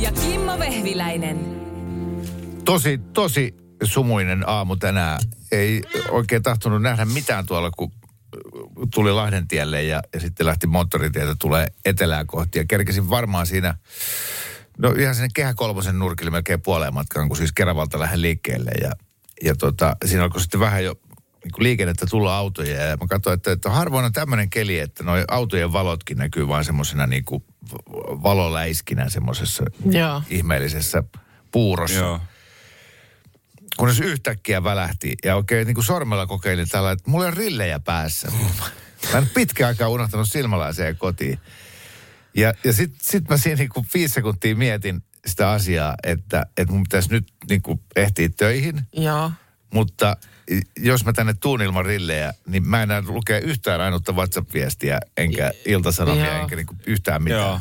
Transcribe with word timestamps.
Ja 0.00 0.12
Kimmo 0.12 0.58
Vehviläinen. 0.58 1.60
Tosi, 2.64 2.98
tosi 3.12 3.54
sumuinen 3.84 4.48
aamu 4.48 4.76
tänään. 4.76 5.20
Ei 5.52 5.82
oikein 6.10 6.42
tahtonut 6.42 6.82
nähdä 6.82 7.04
mitään 7.04 7.46
tuolla, 7.46 7.70
kun 7.70 7.92
tuli 8.94 9.12
Lahden 9.12 9.48
tielle 9.48 9.82
ja, 9.82 10.02
ja 10.14 10.20
sitten 10.20 10.46
lähti 10.46 10.66
moottoritietä 10.66 11.34
tulee 11.38 11.66
etelää 11.84 12.24
kohti. 12.24 12.58
Ja 12.58 12.64
kerkesin 12.68 13.10
varmaan 13.10 13.46
siinä, 13.46 13.74
no 14.78 14.90
ihan 14.90 15.14
sinne 15.14 15.28
Kehä 15.34 15.54
Kolmosen 15.54 15.98
nurkille 15.98 16.30
melkein 16.30 16.62
puoleen 16.62 16.94
matkaan, 16.94 17.28
kun 17.28 17.36
siis 17.36 17.52
Keravalta 17.52 17.98
lähden 17.98 18.22
liikkeelle. 18.22 18.70
Ja, 18.82 18.90
ja 19.42 19.56
tota, 19.56 19.96
siinä 20.04 20.22
alkoi 20.22 20.40
sitten 20.40 20.60
vähän 20.60 20.84
jo 20.84 20.94
niin 21.44 21.52
kuin 21.52 21.62
liikennettä 21.62 22.06
tulla 22.10 22.36
autoja. 22.36 22.82
Ja 22.82 22.96
mä 22.96 23.06
katsoin, 23.08 23.34
että, 23.34 23.52
että 23.52 23.70
harvoin 23.70 24.04
on 24.04 24.12
tämmöinen 24.12 24.50
keli, 24.50 24.78
että 24.78 25.04
noi 25.04 25.24
autojen 25.28 25.72
valotkin 25.72 26.18
näkyy 26.18 26.48
vaan 26.48 26.64
semmoisena 26.64 27.06
niin 27.06 27.24
kuin 27.24 27.44
valoläiskinä 28.22 29.08
semmoisessa 29.08 29.64
ihmeellisessä 30.30 31.02
puurossa 31.52 31.98
Joo. 31.98 32.20
kunnes 33.76 34.00
yhtäkkiä 34.00 34.64
välähti 34.64 35.14
ja 35.24 35.36
oikein 35.36 35.66
niin 35.66 35.74
kuin 35.74 35.84
sormella 35.84 36.26
kokeilin 36.26 36.68
tällä, 36.68 36.90
että 36.90 37.10
mulla 37.10 37.26
on 37.26 37.32
rillejä 37.32 37.80
päässä. 37.80 38.28
Mä 39.12 39.18
en 39.18 39.30
pitkään 39.34 39.68
aikaa 39.68 39.88
unohtanut 39.88 40.30
silmälaiseen 40.30 40.96
kotiin. 40.96 41.38
Ja, 42.34 42.54
ja 42.64 42.72
sitten 42.72 42.98
sit 43.02 43.28
mä 43.28 43.36
siinä 43.36 43.56
niin 43.56 43.68
kuin 43.68 43.86
viisi 43.94 44.14
sekuntia 44.14 44.56
mietin 44.56 45.02
sitä 45.26 45.50
asiaa, 45.50 45.94
että, 46.02 46.46
että 46.56 46.72
mun 46.72 46.82
pitäisi 46.82 47.10
nyt 47.10 47.32
niin 47.48 47.62
kuin 47.62 47.80
ehtiä 47.96 48.28
töihin, 48.36 48.80
Joo. 48.92 49.30
Mutta 49.74 50.16
jos 50.78 51.04
mä 51.04 51.12
tänne 51.12 51.34
tuun 51.40 51.62
ilman 51.62 51.84
rillejä, 51.84 52.32
niin 52.46 52.68
mä 52.68 52.82
en 52.82 52.90
enää 52.90 53.02
lukea 53.06 53.38
yhtään 53.38 53.80
ainutta 53.80 54.12
WhatsApp-viestiä, 54.12 55.00
enkä 55.16 55.52
iltasanomia, 55.66 56.26
Joo. 56.26 56.42
enkä 56.42 56.56
niin 56.56 56.66
kuin 56.66 56.78
yhtään 56.86 57.22
mitään. 57.22 57.40
Joo. 57.40 57.60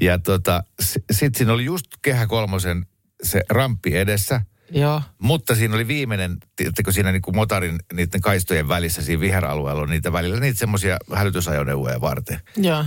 Ja 0.00 0.18
tota, 0.18 0.64
sitten 1.10 1.38
siinä 1.38 1.52
oli 1.52 1.64
just 1.64 1.86
Kehä 2.02 2.26
Kolmosen 2.26 2.86
se 3.22 3.42
ramppi 3.48 3.96
edessä, 3.96 4.40
Joo. 4.70 5.02
mutta 5.18 5.54
siinä 5.54 5.74
oli 5.74 5.88
viimeinen, 5.88 6.36
tiedättekö 6.56 6.92
siinä 6.92 7.12
niin 7.12 7.22
kuin 7.22 7.36
motarin 7.36 7.78
niiden 7.92 8.20
kaistojen 8.20 8.68
välissä, 8.68 9.02
siinä 9.02 9.20
viheralueella 9.20 9.82
on 9.82 9.90
niitä 9.90 10.12
välillä, 10.12 10.40
niitä 10.40 10.58
semmoisia 10.58 10.96
hälytysajoneuvoja 11.14 12.00
varten. 12.00 12.40
Joo. 12.56 12.84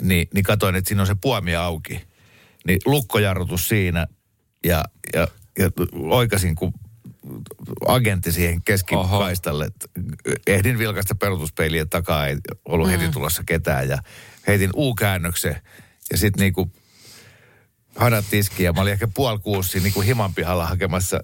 Niin, 0.00 0.28
niin 0.34 0.44
katoin, 0.44 0.74
että 0.74 0.88
siinä 0.88 1.02
on 1.02 1.06
se 1.06 1.16
puomi 1.20 1.56
auki. 1.56 2.04
Niin 2.66 2.80
lukkojarrutus 2.84 3.68
siinä 3.68 4.06
ja, 4.64 4.84
ja, 5.14 5.28
ja 5.58 5.70
oikasin, 5.94 6.54
kun 6.54 6.72
agentti 7.86 8.32
siihen 8.32 8.62
keskikaistalle. 8.62 9.64
että 9.64 9.88
Ehdin 10.46 10.78
vilkaista 10.78 11.14
peruutuspeiliä 11.14 11.86
takaa, 11.86 12.26
ei 12.26 12.36
ollut 12.64 12.90
heti 12.90 13.08
tulossa 13.08 13.42
ketään 13.46 13.88
ja 13.88 13.98
heitin 14.46 14.70
U-käännöksen 14.76 15.56
ja 16.10 16.18
sitten 16.18 16.40
niinku 16.40 16.72
hadat 17.96 18.24
tiskiin 18.30 18.64
ja 18.64 18.72
mä 18.72 18.80
olin 18.80 18.92
ehkä 18.92 19.08
puoli 19.14 19.38
kuusi 19.38 19.80
niin 19.80 19.92
kuin 19.92 20.06
himan 20.06 20.34
pihalla 20.34 20.66
hakemassa 20.66 21.20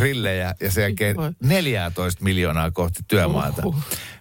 rillejä 0.00 0.54
ja 0.60 0.70
sen 0.70 0.82
jälkeen 0.82 1.16
Voi. 1.16 1.32
14 1.42 2.24
miljoonaa 2.24 2.70
kohti 2.70 3.00
työmaata. 3.08 3.62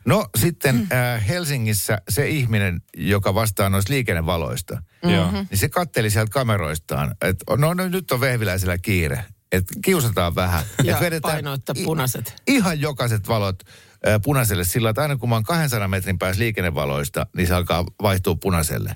No 0.05 0.29
sitten 0.37 0.87
äh, 0.91 1.27
Helsingissä 1.27 1.97
se 2.09 2.29
ihminen, 2.29 2.81
joka 2.97 3.35
vastaa 3.35 3.69
noista 3.69 3.93
liikennevaloista, 3.93 4.83
Joo. 5.03 5.31
niin 5.31 5.57
se 5.57 5.69
katteli 5.69 6.09
sieltä 6.09 6.31
kameroistaan, 6.31 7.15
että 7.21 7.57
no, 7.57 7.73
no 7.73 7.87
nyt 7.87 8.11
on 8.11 8.21
vehviläisellä 8.21 8.77
kiire, 8.77 9.25
että 9.53 9.73
kiusataan 9.85 10.35
vähän. 10.35 10.63
Ja 10.83 10.95
Et 10.95 11.01
vedetään 11.01 11.33
painoitte 11.33 11.73
i- 11.75 11.83
punaiset. 11.83 12.35
Ihan 12.47 12.79
jokaiset 12.79 13.27
valot 13.27 13.63
äh, 14.07 14.19
punaiselle 14.23 14.63
sillä, 14.63 14.89
että 14.89 15.01
aina 15.01 15.17
kun 15.17 15.29
mä 15.29 15.35
oon 15.35 15.43
200 15.43 15.87
metrin 15.87 16.19
päässä 16.19 16.39
liikennevaloista, 16.39 17.25
niin 17.35 17.47
se 17.47 17.53
alkaa 17.53 17.85
vaihtua 18.01 18.35
punaiselle. 18.35 18.95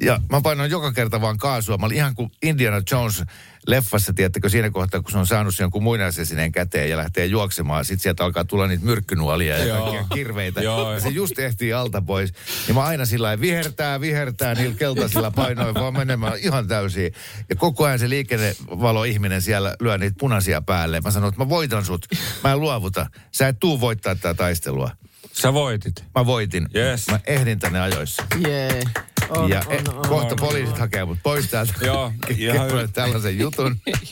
Ja 0.00 0.20
mä 0.32 0.40
painoin 0.40 0.70
joka 0.70 0.92
kerta 0.92 1.20
vaan 1.20 1.38
kaasua. 1.38 1.78
Mä 1.78 1.86
olin 1.86 1.96
ihan 1.96 2.14
kuin 2.14 2.30
Indiana 2.42 2.82
Jones 2.90 3.22
leffassa, 3.66 4.12
tiedättekö, 4.12 4.48
siinä 4.48 4.70
kohtaa, 4.70 5.02
kun 5.02 5.12
se 5.12 5.18
on 5.18 5.26
saanut 5.26 5.54
sen 5.54 5.64
jonkun 5.64 5.82
muinaisesineen 5.82 6.52
käteen 6.52 6.90
ja 6.90 6.96
lähtee 6.96 7.26
juoksemaan. 7.26 7.84
Sitten 7.84 8.02
sieltä 8.02 8.24
alkaa 8.24 8.44
tulla 8.44 8.66
niitä 8.66 8.84
myrkkynuolia 8.84 9.58
ja 9.58 9.76
kaikkia 9.76 10.04
kirveitä. 10.14 10.62
Joo. 10.62 10.92
Ja 10.92 11.00
se 11.00 11.08
just 11.08 11.38
ehtii 11.38 11.72
alta 11.72 12.02
pois. 12.02 12.32
Niin 12.66 12.74
mä 12.74 12.84
aina 12.84 13.04
sillä 13.04 13.26
lailla 13.26 13.40
vihertää, 13.40 14.00
vihertää 14.00 14.54
niillä 14.54 14.76
keltaisilla 14.76 15.30
painoin 15.30 15.74
vaan 15.74 15.92
menemään 15.92 16.38
ihan 16.38 16.68
täysin. 16.68 17.12
Ja 17.48 17.56
koko 17.56 17.84
ajan 17.84 17.98
se 17.98 18.08
liikennevaloihminen 18.08 19.42
siellä 19.42 19.76
lyö 19.80 19.98
niitä 19.98 20.16
punaisia 20.20 20.62
päälle. 20.62 21.00
Mä 21.00 21.10
sanoin, 21.10 21.32
että 21.32 21.44
mä 21.44 21.48
voitan 21.48 21.84
sut. 21.84 22.06
Mä 22.44 22.52
en 22.52 22.60
luovuta. 22.60 23.06
Sä 23.32 23.48
et 23.48 23.56
tuu 23.60 23.80
voittaa 23.80 24.14
tätä 24.14 24.34
taistelua. 24.34 24.90
Sä 25.32 25.52
voitit. 25.52 26.04
Mä 26.14 26.26
voitin. 26.26 26.68
Yes. 26.74 27.06
Mä 27.10 27.20
ehdin 27.26 27.58
tänne 27.58 27.80
ajoissa. 27.80 28.22
Jee. 28.48 28.82
On, 29.28 29.50
ja 29.50 29.62
on, 29.66 29.74
e, 29.74 29.78
on, 29.88 30.08
kohta 30.08 30.34
on, 30.34 30.38
poliisit 30.40 30.74
on. 30.74 30.80
hakee 30.80 31.04
mut 31.04 31.18
pois 31.22 31.50
täältä. 31.50 31.72
Joo, 31.80 32.12
Kerroin 32.52 32.92
tällaisen 32.92 33.38
jutun. 33.38 33.76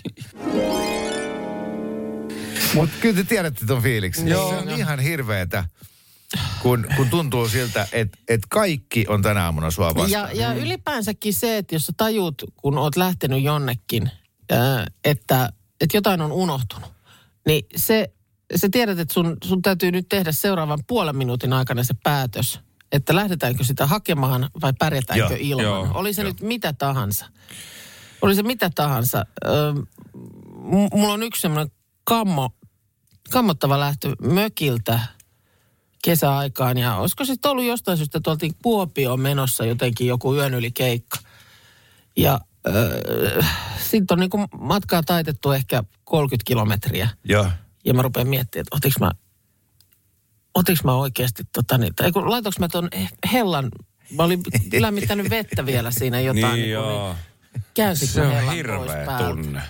Mutta 2.75 2.95
kyllä 3.01 3.17
te 3.17 3.25
tiedätte 3.25 3.67
ton 3.67 3.83
fiiliksen. 3.83 4.29
Joo. 4.29 4.51
Se 4.51 4.57
on 4.57 4.71
ihan 4.71 4.99
hirveetä, 4.99 5.65
kun, 6.63 6.87
kun 6.97 7.11
tuntuu 7.11 7.49
siltä, 7.49 7.87
että 7.93 8.19
et 8.29 8.41
kaikki 8.49 9.05
on 9.09 9.23
tänä 9.23 9.45
aamuna 9.45 9.71
sua 9.71 9.89
Ja, 9.89 9.95
vastaan. 9.95 10.37
ja 10.37 10.55
ylipäänsäkin 10.55 11.35
se, 11.35 11.59
että 11.59 11.75
jos 11.75 11.87
sä 11.87 11.93
tajut, 11.97 12.43
kun 12.57 12.79
oot 12.79 12.97
lähtenyt 12.97 13.43
jonnekin, 13.43 14.11
ää, 14.51 14.87
että, 15.05 15.49
että 15.81 15.97
jotain 15.97 16.21
on 16.21 16.33
unohtunut, 16.33 16.93
niin 17.47 17.67
se, 17.77 18.13
se 18.57 18.69
tiedät, 18.69 18.99
että 18.99 19.15
sun, 19.15 19.37
sun 19.45 19.63
täytyy 19.63 19.91
nyt 19.91 20.09
tehdä 20.09 20.33
seuraavan 20.33 20.81
puolen 20.87 21.17
minuutin 21.17 21.53
aikana 21.53 21.85
se 21.85 21.95
päätös, 22.03 22.61
että 22.93 23.15
lähdetäänkö 23.15 23.65
sitä 23.65 23.87
hakemaan 23.87 24.51
vai 24.61 24.73
pärjätäänkö 24.79 25.25
Joo, 25.25 25.37
ilman. 25.41 25.65
joo, 25.65 25.89
Oli 25.95 26.13
se 26.15 26.23
nyt 26.23 26.41
mitä 26.41 26.73
tahansa. 26.73 27.27
Oli 28.23 28.35
se 28.35 28.43
mitä 28.43 28.71
tahansa. 28.75 29.27
Ö, 29.45 29.49
mulla 30.93 31.13
on 31.13 31.23
yksi 31.23 31.41
semmoinen 31.41 31.73
kammo, 32.05 32.51
kammottava 33.31 33.81
lähtö 33.81 34.17
mökiltä 34.23 35.01
kesäaikaan. 36.05 36.79
Ja 36.79 36.97
olisiko 36.97 37.25
sitten 37.25 37.51
ollut 37.51 37.65
jostain 37.65 37.97
syystä, 37.99 38.19
että 38.19 38.31
oltiin 38.31 38.55
Kuopioon 38.63 39.21
menossa 39.21 39.65
jotenkin 39.65 40.07
joku 40.07 40.35
yön 40.35 40.55
yli 40.55 40.71
keikka. 40.73 41.19
Ja 42.17 42.41
äh, 43.39 43.53
sitten 43.91 44.15
on 44.15 44.19
niinku 44.21 44.39
matkaa 44.59 45.03
taitettu 45.03 45.53
ehkä 45.53 45.85
30 46.05 46.47
kilometriä. 46.47 47.09
Joo. 47.25 47.47
Ja 47.85 47.95
mä 47.95 48.03
rupean 48.03 48.29
miettimään, 48.29 48.63
että 48.63 48.77
otinko 48.77 48.97
mä, 49.01 49.11
otinko 50.55 50.81
mä 50.85 50.95
oikeasti 50.95 51.43
tota 51.53 51.79
niin, 51.79 51.95
tai 51.95 52.13
kun 52.13 52.31
laitoinko 52.31 52.61
mä 52.61 52.69
ton 52.69 52.89
hellan, 53.33 53.71
mä 54.17 54.23
olin 54.23 54.43
lämmittänyt 54.79 55.31
vettä 55.31 55.67
vielä 55.67 55.91
siinä 55.91 56.21
jotain. 56.21 56.55
Niin, 56.55 56.65
kun 56.65 56.71
joo. 56.71 57.17
käänsitkö 57.75 58.15
Se 58.15 58.23
on 58.23 58.53
hirveä 58.53 59.19
tunne. 59.19 59.63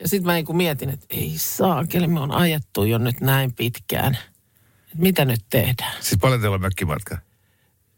Ja 0.00 0.08
sitten 0.08 0.26
mä 0.26 0.32
niinku 0.32 0.52
mietin, 0.52 0.90
että 0.90 1.06
ei 1.10 1.32
saa, 1.36 1.86
kelle 1.86 2.06
me 2.06 2.20
on 2.20 2.32
ajettu 2.32 2.84
jo 2.84 2.98
nyt 2.98 3.20
näin 3.20 3.52
pitkään. 3.52 4.18
Et 4.92 4.98
mitä 4.98 5.24
nyt 5.24 5.40
tehdään? 5.50 5.94
Siis 6.00 6.20
paljon 6.20 6.40
teillä 6.40 6.54
on 6.54 6.60
mökkimatka? 6.60 7.18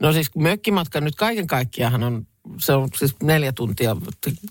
No 0.00 0.12
siis 0.12 0.34
mökkimatka 0.34 1.00
nyt 1.00 1.14
kaiken 1.14 1.46
kaikkiaan 1.46 2.02
on, 2.02 2.26
se 2.58 2.72
on 2.72 2.88
siis 2.96 3.14
neljä 3.22 3.52
tuntia 3.52 3.94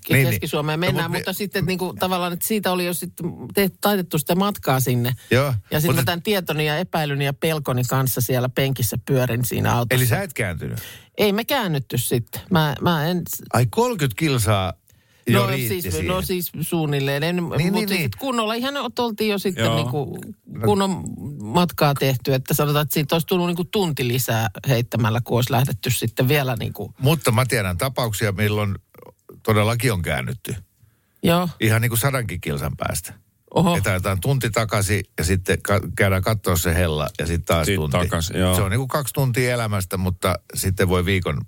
Niin, 0.09 0.27
Keski-Suomeen 0.27 0.79
niin. 0.79 0.87
No, 0.87 0.91
mennään, 0.91 1.11
mut 1.11 1.13
me- 1.13 1.17
mutta 1.17 1.33
sitten 1.33 1.59
että 1.59 1.67
niinku, 1.67 1.93
tavallaan, 1.99 2.33
että 2.33 2.47
siitä 2.47 2.71
oli 2.71 2.85
jo 2.85 2.93
sitten 2.93 3.25
tehty, 3.53 3.77
taitettu 3.81 4.17
sitä 4.19 4.35
matkaa 4.35 4.79
sinne. 4.79 5.13
Joo. 5.31 5.45
Ja 5.45 5.53
sitten 5.79 5.81
Mutta- 5.89 6.01
mä 6.01 6.05
tämän 6.05 6.21
tietoni 6.21 6.65
ja 6.65 6.77
epäilyni 6.77 7.25
ja 7.25 7.33
pelkoni 7.33 7.83
kanssa 7.83 8.21
siellä 8.21 8.49
penkissä 8.49 8.97
pyörin 9.05 9.45
siinä 9.45 9.73
autossa. 9.75 9.99
Eli 10.01 10.07
sä 10.07 10.21
et 10.21 10.33
kääntynyt? 10.33 10.79
Ei 11.17 11.31
me 11.33 11.43
käännytty 11.43 11.97
sitten. 11.97 12.41
Mä, 12.51 12.75
mä 12.81 13.05
en... 13.07 13.21
Ai 13.53 13.65
30 13.69 14.19
kilsaa 14.19 14.73
no, 15.29 15.47
riitti 15.47 15.81
siis, 15.81 15.95
siihen. 15.95 16.07
no 16.07 16.21
siis 16.21 16.51
suunnilleen. 16.61 17.23
En, 17.23 17.35
niin, 17.35 17.35
niin, 17.35 17.43
mutta 17.43 17.57
niin, 17.57 17.73
niin. 17.73 17.89
niin. 17.89 18.09
kunnolla 18.19 18.53
ihan 18.53 18.73
oltiin 18.99 19.29
jo 19.29 19.37
sitten 19.37 19.65
Joo. 19.65 19.75
niinku 19.75 20.21
kunnon 20.65 21.03
matkaa 21.41 21.93
tehty. 21.93 22.33
Että 22.33 22.53
sanotaan, 22.53 22.83
että 22.83 22.93
siitä 22.93 23.15
olisi 23.15 23.27
tullut 23.27 23.47
niinku 23.47 23.63
tunti 23.63 24.07
lisää 24.07 24.49
heittämällä, 24.67 25.21
kun 25.23 25.37
olisi 25.37 25.51
lähdetty 25.51 25.89
sitten 25.89 26.27
vielä 26.27 26.55
niinku, 26.59 26.93
Mutta 26.99 27.31
mä 27.31 27.45
tiedän 27.45 27.77
tapauksia, 27.77 28.31
milloin 28.31 28.75
todellakin 29.43 29.93
on 29.93 30.01
käännytty. 30.01 30.55
joo, 31.23 31.49
Ihan 31.59 31.81
niin 31.81 31.89
kuin 31.89 31.99
sadankin 31.99 32.41
kilsan 32.41 32.77
päästä. 32.77 33.13
oho. 33.53 33.77
Että 33.77 33.89
ajetaan 33.91 34.21
tunti 34.21 34.49
takaisin 34.49 35.03
ja 35.17 35.23
sitten 35.23 35.61
ka- 35.61 35.81
käydään 35.97 36.21
katsoa 36.23 36.55
se 36.55 36.75
hella 36.75 37.07
ja 37.19 37.27
sitten 37.27 37.45
taas 37.45 37.65
Sitten 37.65 37.75
tunti. 37.91 37.97
takas, 37.97 38.31
joo. 38.35 38.55
Se 38.55 38.61
on 38.61 38.71
niin 38.71 38.79
kuin 38.79 38.87
kaksi 38.87 39.13
tuntia 39.13 39.53
elämästä, 39.53 39.97
mutta 39.97 40.35
sitten 40.55 40.89
voi 40.89 41.05
viikon 41.05 41.41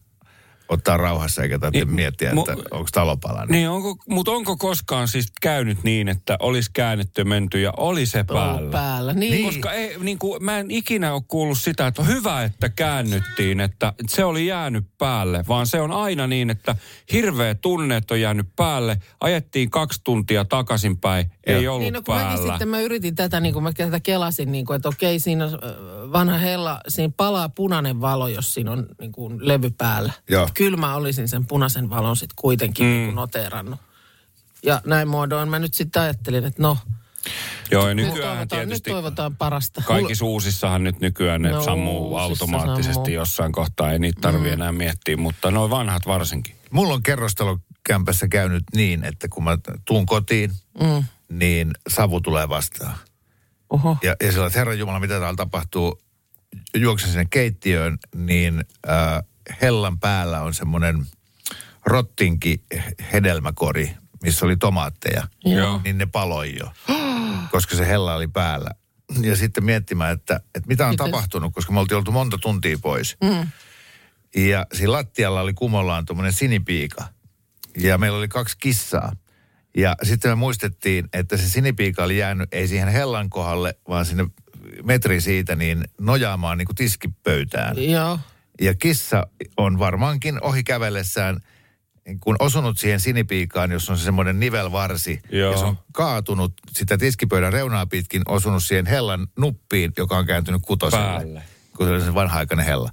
ottaa 0.69 0.97
rauhassa 0.97 1.44
eikä 1.44 1.59
tarvitse 1.59 1.85
Niin, 1.85 1.95
miettiä, 1.95 2.31
mu- 2.31 2.39
että 2.39 2.53
onko 2.71 2.88
talo 2.94 3.17
palannut. 3.17 3.50
Niin 3.50 3.69
onko, 3.69 3.95
mutta 4.09 4.31
onko 4.31 4.57
koskaan 4.57 5.07
siis 5.07 5.27
käynyt 5.41 5.83
niin, 5.83 6.07
että 6.09 6.38
olisi 6.39 6.69
käännetty 6.73 7.21
ja 7.21 7.25
menty 7.25 7.62
ja 7.62 7.73
oli 7.77 8.06
se 8.06 8.23
päällä? 8.23 8.53
Päällä. 8.53 8.71
päällä. 8.71 9.13
Niin, 9.13 9.31
niin. 9.31 9.45
Koska 9.45 9.71
ei, 9.71 9.95
niin 10.00 10.19
kuin, 10.19 10.44
mä 10.44 10.57
en 10.59 10.71
ikinä 10.71 11.13
ole 11.13 11.21
kuullut 11.27 11.57
sitä, 11.57 11.88
että 11.88 12.01
on 12.01 12.07
hyvä, 12.07 12.44
että 12.44 12.69
käännyttiin, 12.69 13.59
että 13.59 13.94
se 14.09 14.23
oli 14.25 14.47
jäänyt 14.47 14.85
päälle, 14.97 15.45
vaan 15.47 15.67
se 15.67 15.81
on 15.81 15.91
aina 15.91 16.27
niin, 16.27 16.50
että 16.50 16.75
hirveä 17.11 17.56
tunne, 17.56 17.97
että 17.97 18.13
on 18.13 18.21
jäänyt 18.21 18.47
päälle, 18.56 18.97
ajettiin 19.21 19.69
kaksi 19.69 20.01
tuntia 20.03 20.45
takaisinpäin, 20.45 21.31
ei 21.45 21.63
Joo. 21.63 21.75
ollut 21.75 21.83
Niin, 21.85 21.94
no, 21.94 22.01
kun 22.01 22.15
mäkin 22.15 22.27
päällä. 22.38 22.51
sitten 22.53 22.68
mä 22.69 22.79
yritin 22.81 23.15
tätä, 23.15 23.39
niin 23.39 23.53
kuin 23.53 23.63
mä 23.63 23.73
tätä 23.73 24.00
kelasin, 24.00 24.51
niin 24.51 24.65
kuin, 24.65 24.75
että 24.75 24.89
okei, 24.89 25.19
siinä 25.19 25.45
on 25.45 25.51
vanha 26.13 26.38
hella, 26.38 26.81
siinä 26.88 27.13
palaa 27.18 27.50
punainen 27.50 28.01
valo, 28.01 28.27
jos 28.27 28.53
siinä 28.53 28.71
on 28.71 28.85
niin 29.00 29.11
kuin 29.11 29.47
levy 29.47 29.69
päällä. 29.69 30.13
Joo. 30.29 30.50
Kyllä 30.56 30.78
mä 30.78 30.96
olisin 30.96 31.28
sen 31.28 31.46
punaisen 31.46 31.90
valon 31.90 32.16
sitten 32.18 32.36
kuitenkin 32.36 32.86
mm. 32.86 32.92
niin 32.92 33.06
kuin 33.06 33.16
noteerannut. 33.16 33.80
Ja 34.63 34.81
näin 34.86 35.07
muodoin 35.07 35.50
mä 35.50 35.60
nyt 35.60 35.74
sitten 35.74 36.02
ajattelin, 36.02 36.46
että 36.46 36.62
no, 36.62 36.78
Joo, 37.72 37.88
ja 37.88 37.94
nyt 37.96 38.06
nykyään 38.07 38.30
toivotaan, 38.38 38.60
nyt 38.62 38.68
tietysti 38.69 38.90
toivotaan 38.92 39.36
parasta. 39.38 39.81
kaikissa 39.88 40.25
uusissahan 40.25 40.84
nyt 40.84 41.00
nykyään 41.00 41.42
ne 41.42 41.50
No, 41.52 41.63
sammuu 41.63 42.18
automaattisesti 42.18 42.94
sammuu. 42.94 43.07
jossain 43.10 43.52
kohtaa, 43.52 43.92
ei 43.92 44.00
niitä 44.00 44.22
tarvii 44.22 44.52
enää 44.52 44.72
miettiä, 44.72 45.18
mutta 45.18 45.52
noin 45.52 45.69
vanhat 45.72 46.07
varsinkin. 46.07 46.56
Mulla 46.72 46.94
on 46.94 47.04
kerrostalokämpässä 47.04 48.28
käynyt 48.28 48.63
niin, 48.75 49.04
että 49.04 49.28
kun 49.28 49.44
mä 49.44 49.57
tuun 49.86 50.06
kotiin, 50.06 50.52
Mm. 50.81 51.04
niin 51.30 51.72
savu 51.90 52.22
tulee 52.22 52.50
vastaan. 52.50 52.98
Oho. 53.69 53.98
Ja, 54.04 54.16
ja 54.24 54.31
sillä 54.31 54.48
että 54.48 54.60
Herran 54.60 54.80
Jumala, 54.80 55.00
mitä 55.00 55.19
täällä 55.19 55.36
tapahtuu, 55.38 56.02
juoksen 56.78 57.10
sinne 57.10 57.25
keittiöön, 57.30 57.98
niin 58.16 58.63
äh, 58.90 59.24
hellan 59.62 60.00
päällä 60.00 60.42
on 60.42 60.53
semmoinen 60.53 61.06
rottinki 61.86 62.63
hedelmäkori, 63.13 63.92
missä 64.24 64.45
oli 64.45 64.57
tomaatteja. 64.57 65.27
Joo. 65.45 65.81
Niin 65.83 65.97
ne 65.97 66.06
paloi 66.06 66.56
jo, 66.59 66.71
koska 67.51 67.75
se 67.75 67.88
hella 67.88 68.15
oli 68.15 68.27
päällä. 68.27 68.71
Ja 69.21 69.36
sitten 69.36 69.65
miettimään, 69.65 70.13
että, 70.13 70.36
että 70.36 70.68
mitä 70.68 70.86
on 70.86 70.92
Miten? 70.92 71.06
tapahtunut, 71.06 71.53
koska 71.53 71.74
me 71.74 71.80
oltiin 71.80 71.97
oltu 71.97 72.12
monta 72.12 72.38
tuntia 72.38 72.77
pois. 72.81 73.18
Mm. 73.24 73.47
Ja 74.36 74.65
siinä 74.74 74.92
lattialla 74.92 75.42
oli 75.42 75.53
kumollaan 75.53 76.06
tuommoinen 76.06 76.33
sinipiika. 76.33 77.06
Ja 77.77 77.97
meillä 77.97 78.18
oli 78.18 78.27
kaksi 78.27 78.57
kissaa. 78.59 79.15
Ja 79.77 79.95
sitten 80.03 80.31
me 80.31 80.36
muistettiin, 80.36 81.09
että 81.13 81.38
se 81.38 81.50
sinipiika 81.50 82.03
oli 82.03 82.18
jäänyt 82.18 82.53
ei 82.53 82.68
siihen 82.68 82.88
hellan 82.88 83.30
kohdalle, 83.30 83.77
vaan 83.89 84.06
sinne 84.06 84.25
metri 84.83 85.21
siitä 85.21 85.56
niin 85.56 85.86
nojaamaan 86.01 86.57
niin 86.57 86.65
kuin 86.65 86.75
tiskipöytään. 86.75 87.92
Joo. 87.92 88.19
Ja 88.62 88.75
kissa 88.75 89.28
on 89.57 89.80
varmaankin 89.80 90.44
ohi 90.44 90.63
kävellessään 90.63 91.40
kun 92.19 92.36
osunut 92.40 92.78
siihen 92.78 93.00
sinipiikaan, 93.00 93.72
jos 93.72 93.90
on 93.90 93.98
se 93.98 94.04
semmoinen 94.04 94.40
nivelvarsi, 94.40 95.22
Joo. 95.30 95.52
ja 95.52 95.57
se 95.57 95.66
on 95.66 95.78
kaatunut 95.92 96.54
sitä 96.72 96.98
tiskipöydän 96.98 97.54
reunaa 97.54 97.86
pitkin, 97.86 98.22
osunut 98.25 98.63
siihen 98.63 98.86
hellan 98.86 99.28
nuppiin, 99.38 99.92
joka 99.98 100.18
on 100.18 100.25
kääntynyt 100.25 100.62
kutoselle. 100.66 101.06
Päälle. 101.06 101.44
Kun 101.78 101.88
se 101.88 101.94
oli 101.94 102.02
se 102.02 102.13
vanha-aikainen 102.13 102.66
hella. 102.66 102.90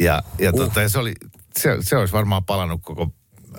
Ja, 0.00 0.22
ja 0.38 0.50
uh. 0.54 0.58
tota, 0.58 0.82
ja 0.82 0.88
se, 0.88 0.98
oli, 0.98 1.14
se, 1.56 1.76
se 1.80 1.96
olisi 1.96 2.12
varmaan 2.12 2.44
palannut 2.44 2.80
koko, 2.82 3.10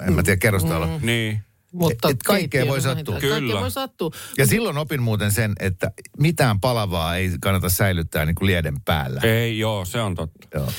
en 0.08 0.14
mä 0.14 0.24
tiedä, 0.24 0.38
kerrostalo. 0.38 0.88
Mm. 0.88 1.06
Niin. 1.06 1.42
Mutta 1.76 2.10
Et 2.10 2.18
kaikkea 2.26 2.60
keittiö 2.60 2.68
voi 2.68 2.82
sattua. 2.82 3.20
Kyllä. 3.20 3.36
Kaikkea 3.36 3.62
voi 3.62 3.72
sattua. 3.72 4.12
Ja 4.38 4.48
silloin 4.48 4.78
opin 4.78 5.02
muuten 5.02 5.32
sen, 5.32 5.54
että 5.60 5.92
mitään 6.18 6.60
palavaa 6.60 7.16
ei 7.16 7.32
kannata 7.42 7.70
säilyttää 7.70 8.26
niin 8.26 8.36
kuin 8.36 8.48
lieden 8.48 8.82
päällä. 8.82 9.22
Ei, 9.24 9.60
joo, 9.60 9.86
se 9.86 10.02
on 10.02 10.16
totta. 10.16 10.48
Joo. 10.54 10.72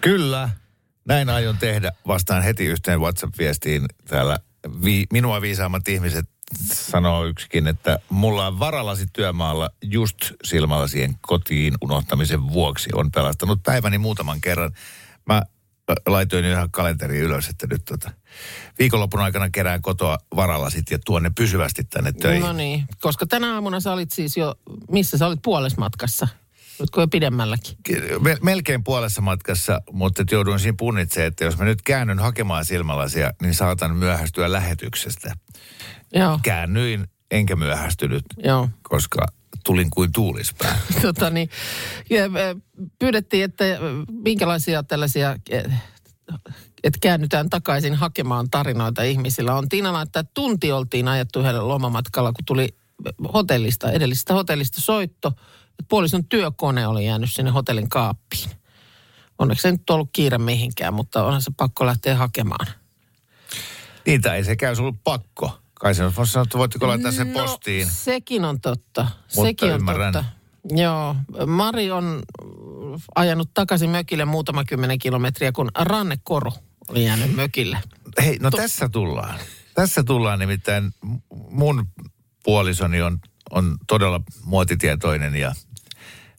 Kyllä, 0.00 0.50
näin 1.04 1.30
aion 1.30 1.58
tehdä. 1.58 1.92
Vastaan 2.06 2.42
heti 2.42 2.64
yhteen 2.64 3.00
WhatsApp-viestiin 3.00 3.84
täällä. 4.08 4.38
Vi, 4.84 5.06
minua 5.12 5.40
viisaammat 5.40 5.88
ihmiset 5.88 6.26
sanoo 6.72 7.24
yksikin, 7.24 7.66
että 7.66 7.98
mulla 8.08 8.46
on 8.46 8.58
varalasi 8.58 9.06
työmaalla 9.12 9.70
just 9.82 10.16
silmälasien 10.44 11.14
kotiin 11.20 11.74
unohtamisen 11.80 12.48
vuoksi. 12.48 12.90
On 12.94 13.10
pelastanut 13.10 13.62
päiväni 13.62 13.98
muutaman 13.98 14.40
kerran. 14.40 14.72
Mä 15.26 15.42
laitoin 16.06 16.44
ihan 16.44 16.70
kalenteriin 16.70 17.22
ylös, 17.22 17.48
että 17.48 17.66
nyt 17.70 17.84
tota, 17.84 18.10
viikonlopun 18.78 19.20
aikana 19.20 19.50
kerään 19.50 19.82
kotoa 19.82 20.18
varalasit 20.36 20.90
ja 20.90 20.98
tuon 21.06 21.22
ne 21.22 21.30
pysyvästi 21.36 21.84
tänne 21.84 22.12
töihin. 22.12 22.42
No 22.42 22.52
niin, 22.52 22.84
koska 23.00 23.26
tänä 23.26 23.54
aamuna 23.54 23.80
sä 23.80 23.92
olit 23.92 24.10
siis 24.12 24.36
jo, 24.36 24.54
missä 24.90 25.18
sä 25.18 25.26
olit 25.26 25.42
puolesmatkassa? 25.42 26.28
Oletko 26.78 27.00
jo 27.00 27.08
pidemmälläkin? 27.08 27.76
Me- 28.20 28.38
melkein 28.42 28.84
puolessa 28.84 29.20
matkassa, 29.20 29.80
mutta 29.92 30.22
et 30.22 30.32
jouduin 30.32 30.60
siinä 30.60 30.74
punnitsemaan, 30.78 31.28
että 31.28 31.44
jos 31.44 31.58
mä 31.58 31.64
nyt 31.64 31.82
käännyn 31.82 32.18
hakemaan 32.18 32.64
silmälasia, 32.64 33.30
niin 33.42 33.54
saatan 33.54 33.96
myöhästyä 33.96 34.52
lähetyksestä. 34.52 35.34
Joo, 36.14 36.38
Käännyin 36.42 37.06
enkä 37.30 37.56
myöhästynyt, 37.56 38.24
joo. 38.38 38.68
koska 38.82 39.26
tulin 39.64 39.90
kuin 39.90 40.12
tuulispää. 40.12 40.78
Tota 41.02 41.30
niin, 41.30 41.50
pyydettiin, 42.98 43.44
että 43.44 43.64
minkälaisia 44.08 44.82
tällaisia, 44.82 45.36
että 46.84 46.98
käännytään 47.00 47.50
takaisin 47.50 47.94
hakemaan 47.94 48.50
tarinoita 48.50 49.02
ihmisillä. 49.02 49.54
On 49.54 49.68
Tiina 49.68 50.02
että 50.02 50.24
tunti 50.34 50.72
oltiin 50.72 51.08
ajettu 51.08 51.40
yhdellä 51.40 51.68
lomamatkalla, 51.68 52.32
kun 52.32 52.44
tuli 52.44 52.68
hotellista, 53.34 53.92
edellisestä 53.92 54.34
hotellista 54.34 54.80
soitto. 54.80 55.28
että 55.70 55.84
Puolison 55.88 56.24
työkone 56.24 56.86
oli 56.86 57.06
jäänyt 57.06 57.32
sinne 57.32 57.50
hotellin 57.50 57.88
kaappiin. 57.88 58.50
Onneksi 59.38 59.68
ei 59.68 59.72
nyt 59.72 59.90
ollut 59.90 60.10
kiire 60.12 60.38
mihinkään, 60.38 60.94
mutta 60.94 61.24
onhan 61.24 61.42
se 61.42 61.50
pakko 61.56 61.86
lähteä 61.86 62.16
hakemaan. 62.16 62.66
niin, 64.06 64.22
tai 64.22 64.36
ei 64.36 64.44
sekään 64.44 64.76
ollut 64.80 64.96
pakko. 65.04 65.63
Kai 65.84 65.94
se 65.94 66.04
olisi 66.04 66.16
voinut 66.16 66.30
sanoa, 66.30 66.42
että 66.42 66.58
voitteko 66.58 66.88
laittaa 66.88 67.12
sen 67.12 67.30
postiin. 67.30 67.86
No, 67.86 67.92
sekin 67.96 68.44
on 68.44 68.60
totta. 68.60 69.02
Mutta 69.02 69.48
sekin 69.48 69.72
on 69.72 69.78
ymmärrän. 69.78 70.12
totta. 70.12 70.30
Joo, 70.70 71.16
Mari 71.46 71.90
on 71.90 72.22
ajanut 73.14 73.50
takaisin 73.54 73.90
mökille 73.90 74.24
muutama 74.24 74.64
kymmenen 74.64 74.98
kilometriä, 74.98 75.52
kun 75.52 75.70
rannekoru 75.78 76.52
oli 76.88 77.04
jäänyt 77.04 77.36
mökille. 77.36 77.78
Hei, 78.24 78.38
no 78.38 78.50
tässä 78.50 78.88
tullaan. 78.88 79.38
Tässä 79.74 80.02
tullaan 80.02 80.38
nimittäin 80.38 80.90
mun 81.50 81.88
puolisoni 82.44 83.02
on, 83.02 83.18
on 83.50 83.76
todella 83.86 84.20
muotitietoinen 84.44 85.34
ja 85.34 85.54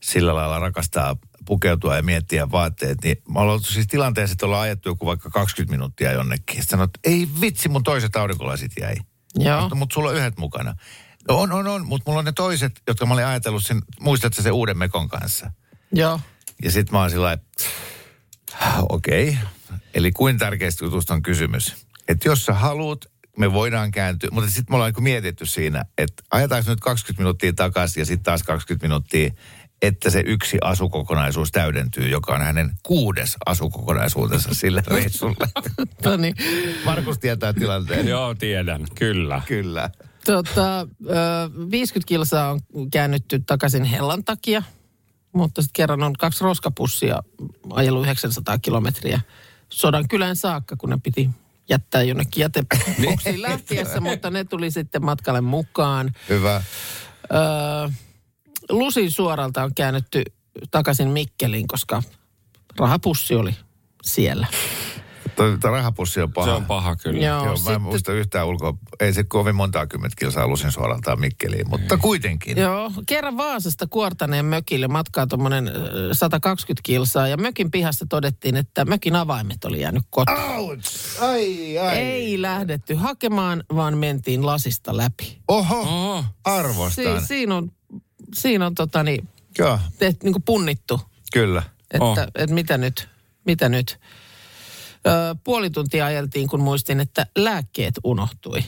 sillä 0.02 0.36
lailla 0.36 0.60
rakastaa 0.60 1.18
pukeutua 1.46 1.96
ja 1.96 2.04
miettiä 2.04 2.52
vaatteet. 2.52 2.98
Niin 3.04 3.18
mä 3.30 3.40
olen 3.40 3.52
ollut 3.52 3.66
siis 3.66 3.88
tilanteessa, 3.88 4.34
että 4.34 4.46
ollaan 4.46 4.64
ajettu 4.64 4.90
joku 4.90 5.06
vaikka 5.06 5.30
20 5.30 5.72
minuuttia 5.72 6.12
jonnekin. 6.12 6.64
Sanot, 6.64 6.92
ei 7.04 7.28
vitsi, 7.42 7.70
mun 7.70 7.84
toiset 7.84 8.16
aurinkolasit 8.16 8.72
jäi. 8.80 8.96
Joo. 9.40 9.62
Mutta 9.62 9.76
mut 9.76 9.92
sulla 9.92 10.10
on 10.10 10.16
yhdet 10.16 10.38
mukana. 10.38 10.76
On, 11.28 11.52
on, 11.52 11.68
on, 11.68 11.86
mutta 11.86 12.10
mulla 12.10 12.20
on 12.20 12.26
ne 12.26 12.32
toiset, 12.32 12.82
jotka 12.88 13.06
mä 13.06 13.14
olin 13.14 13.26
ajatellut 13.26 13.66
sen, 13.66 13.82
muistatko 14.00 14.42
se 14.42 14.52
uuden 14.52 14.78
mekon 14.78 15.10
kanssa? 15.10 15.52
Joo. 15.92 16.20
Ja 16.64 16.72
sitten 16.72 16.94
mä 16.94 17.00
oon 17.00 17.10
sillä 17.10 17.38
okei. 18.90 19.30
Okay. 19.30 19.46
Eli 19.94 20.12
kuin 20.12 20.38
tärkeästä 20.38 20.86
jutusta 20.86 21.14
on 21.14 21.22
kysymys. 21.22 21.88
Että 22.08 22.28
jos 22.28 22.46
sä 22.46 22.54
haluat, 22.54 23.06
me 23.38 23.54
voidaan 23.54 23.92
kääntyä. 23.92 24.30
Mutta 24.32 24.50
sitten 24.50 24.66
me 24.70 24.76
ollaan 24.76 24.90
niinku 24.90 25.02
mietitty 25.02 25.46
siinä, 25.46 25.86
että 25.98 26.24
ajetaanko 26.32 26.70
nyt 26.70 26.80
20 26.80 27.22
minuuttia 27.22 27.54
takaisin 27.54 28.02
ja 28.02 28.06
sitten 28.06 28.24
taas 28.24 28.44
20 28.44 28.88
minuuttia, 28.88 29.32
että 29.88 30.10
se 30.10 30.24
yksi 30.26 30.58
asukokonaisuus 30.62 31.52
täydentyy, 31.52 32.10
joka 32.10 32.34
on 32.34 32.42
hänen 32.42 32.72
kuudes 32.84 33.36
asukokonaisuutensa 33.46 34.54
sille 34.54 34.84
reissulle. 34.88 35.48
No 36.06 36.18
niin. 36.18 36.36
Markus 36.86 37.20
tietää 37.20 37.54
tilanteen. 37.54 38.08
Joo, 38.08 38.36
tiedän, 38.36 38.86
kyllä. 38.96 39.42
Kyllä. 39.48 39.90
Tota, 40.26 40.82
ö, 40.82 40.86
50 41.72 42.08
kilsaa 42.08 42.52
on 42.74 42.90
käännytty 42.92 43.40
takaisin 43.40 43.84
hellan 43.84 44.24
takia, 44.24 44.64
mutta 45.34 45.62
sitten 45.62 45.74
kerran 45.74 46.04
on 46.04 46.14
kaksi 46.14 46.44
roskapussia 46.44 47.24
ajellut 47.70 48.04
900 48.04 48.58
kilometriä 48.60 49.22
sodan 49.70 50.08
kylään 50.08 50.36
saakka, 50.36 50.76
kun 50.76 50.90
ne 50.90 50.98
piti 51.04 51.30
jättää 51.70 52.04
jonnekin 52.04 52.42
jäteboksiin 52.42 53.42
lähtiessä, 53.42 54.00
mutta 54.00 54.30
ne 54.30 54.44
tuli 54.44 54.72
sitten 54.72 55.06
matkalle 55.06 55.42
mukaan. 55.42 56.12
Hyvä. 56.30 56.62
Öö, 57.34 57.90
Lusin 58.70 59.12
suoralta 59.12 59.64
on 59.64 59.76
käännetty 59.76 60.24
takaisin 60.72 61.10
Mikkeliin, 61.10 61.68
koska 61.68 62.04
rahapussi 62.80 63.36
oli 63.36 63.56
siellä. 64.04 64.48
Tuo 65.36 65.46
tuo 65.62 65.70
rahapussi 65.72 66.22
on 66.22 66.34
paha. 66.34 66.48
Se 66.48 66.52
on 66.52 66.66
paha 66.66 66.96
kyllä. 66.96 67.26
Joo, 67.26 67.38
Joo, 67.38 67.46
mä 67.46 67.52
en 67.52 67.58
sitten- 67.58 67.82
muista 67.82 68.12
yhtään 68.14 68.48
ulkoa. 68.48 68.74
Ei 69.00 69.14
se 69.14 69.24
kovin 69.24 69.56
montaa 69.56 69.88
kymmentä 69.88 70.16
kilsaa 70.20 70.48
lusin 70.48 70.72
suoraltaan 70.72 71.20
Mikkeliin, 71.20 71.70
mutta 71.70 71.98
kuitenkin. 71.98 72.58
Joo, 72.58 72.92
kerran 73.06 73.38
Vaasasta 73.38 73.88
Kuortaneen 73.88 74.46
mökille 74.46 74.88
matkaa 74.88 75.28
tuommoinen 75.28 75.72
120 76.12 76.82
kilsaa 76.84 77.28
ja 77.28 77.38
mökin 77.38 77.72
pihassa 77.72 78.06
todettiin, 78.10 78.56
että 78.56 78.86
mökin 78.86 79.16
avaimet 79.16 79.66
oli 79.66 79.82
jäänyt 79.82 80.04
kotiin. 80.10 80.38
Ouch! 80.40 81.22
Ai, 81.24 81.78
ai. 81.78 81.98
Ei 81.98 82.42
lähdetty 82.42 82.96
hakemaan, 82.96 83.64
vaan 83.76 83.98
mentiin 83.98 84.46
lasista 84.46 84.98
läpi. 84.98 85.38
Oho, 85.48 85.80
Oh, 86.16 86.26
arvostan. 86.44 87.22
Si- 87.22 87.28
siinä 87.28 87.56
on, 87.56 87.72
siinä 88.34 88.66
on 88.66 88.76
tota 88.76 89.04
niin, 89.04 89.30
Joo, 89.58 89.80
tehty, 90.00 90.20
niin 90.24 90.34
kuin 90.34 90.44
punnittu. 90.44 91.02
kyllä. 91.34 91.64
että, 91.92 92.06
Oh. 92.06 92.18
että 92.20 92.54
mitä 92.54 92.78
nyt, 92.78 93.10
mitä 93.46 93.70
nyt. 93.70 94.00
Ö, 95.08 95.36
puoli 95.44 95.70
tuntia 95.70 96.06
ajeltiin, 96.06 96.48
kun 96.48 96.62
muistin, 96.62 97.00
että 97.00 97.28
lääkkeet 97.38 97.94
unohtui. 98.04 98.60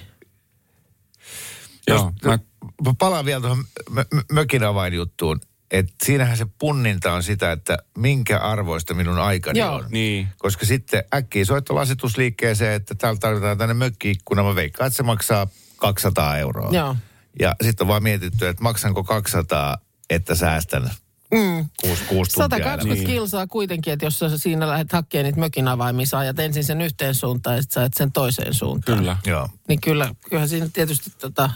Joo, 1.88 2.12
mä, 2.26 2.40
Mä 2.86 2.94
palaan 2.98 3.26
vielä 3.26 3.42
tuohon 3.42 3.66
mö- 3.90 4.06
mö- 4.16 4.24
mökin 4.32 4.64
avainjuttuun. 4.64 5.42
Että 5.72 5.94
siinähän 6.06 6.38
se 6.38 6.46
punninta 6.60 7.14
on 7.14 7.24
sitä, 7.24 7.52
että 7.52 7.78
minkä 7.98 8.38
arvoista 8.40 8.94
minun 8.94 9.20
aikani 9.20 9.60
Joo. 9.60 9.76
on. 9.76 9.86
niin. 9.90 10.28
Koska 10.38 10.66
sitten 10.66 11.04
äkkiä 11.14 11.46
soitto 11.46 11.76
lasitusliikkeeseen, 11.76 12.74
että 12.74 12.96
täällä 12.96 13.20
tarvitaan 13.20 13.58
tänne 13.58 13.74
mökkiikkuna. 13.74 14.44
Mä 14.44 14.56
veikkaan, 14.56 14.88
että 14.88 14.98
se 14.98 15.04
maksaa 15.04 15.48
200 15.78 16.38
euroa. 16.38 16.70
Joo. 16.72 16.96
Ja 17.40 17.56
sitten 17.64 17.84
on 17.84 17.88
vaan 17.88 18.04
mietitty, 18.04 18.48
että 18.48 18.64
maksanko 18.64 19.04
200, 19.04 19.78
että 20.10 20.36
säästän 20.36 20.92
Mm. 21.32 21.66
kuusi, 21.82 22.04
kuusi 22.04 22.32
tuntia 22.32 22.58
120 22.58 22.84
elämästä. 22.86 23.06
kilsaa 23.08 23.48
kuitenkin, 23.48 23.94
että 23.94 24.06
jos 24.06 24.20
sä 24.20 24.38
siinä 24.38 24.68
lähdet 24.70 24.92
hakemaan 24.92 25.24
niitä 25.26 25.40
mökin 25.40 25.68
avaimia, 25.68 26.06
sä 26.06 26.18
ajat 26.18 26.40
ensin 26.40 26.64
sen 26.64 26.82
yhteen 26.82 27.16
suuntaan 27.16 27.56
ja 27.56 27.62
sitten 27.62 27.74
sä 27.74 27.80
ajat 27.80 27.94
sen 27.94 28.12
toiseen 28.12 28.54
suuntaan. 28.54 28.98
Kyllä, 28.98 29.18
Joo. 29.26 29.50
Niin 29.68 29.82
kyllä, 29.82 30.16
kyllähän 30.30 30.50
siinä 30.50 30.68
tietysti 30.74 31.10
tota, 31.20 31.50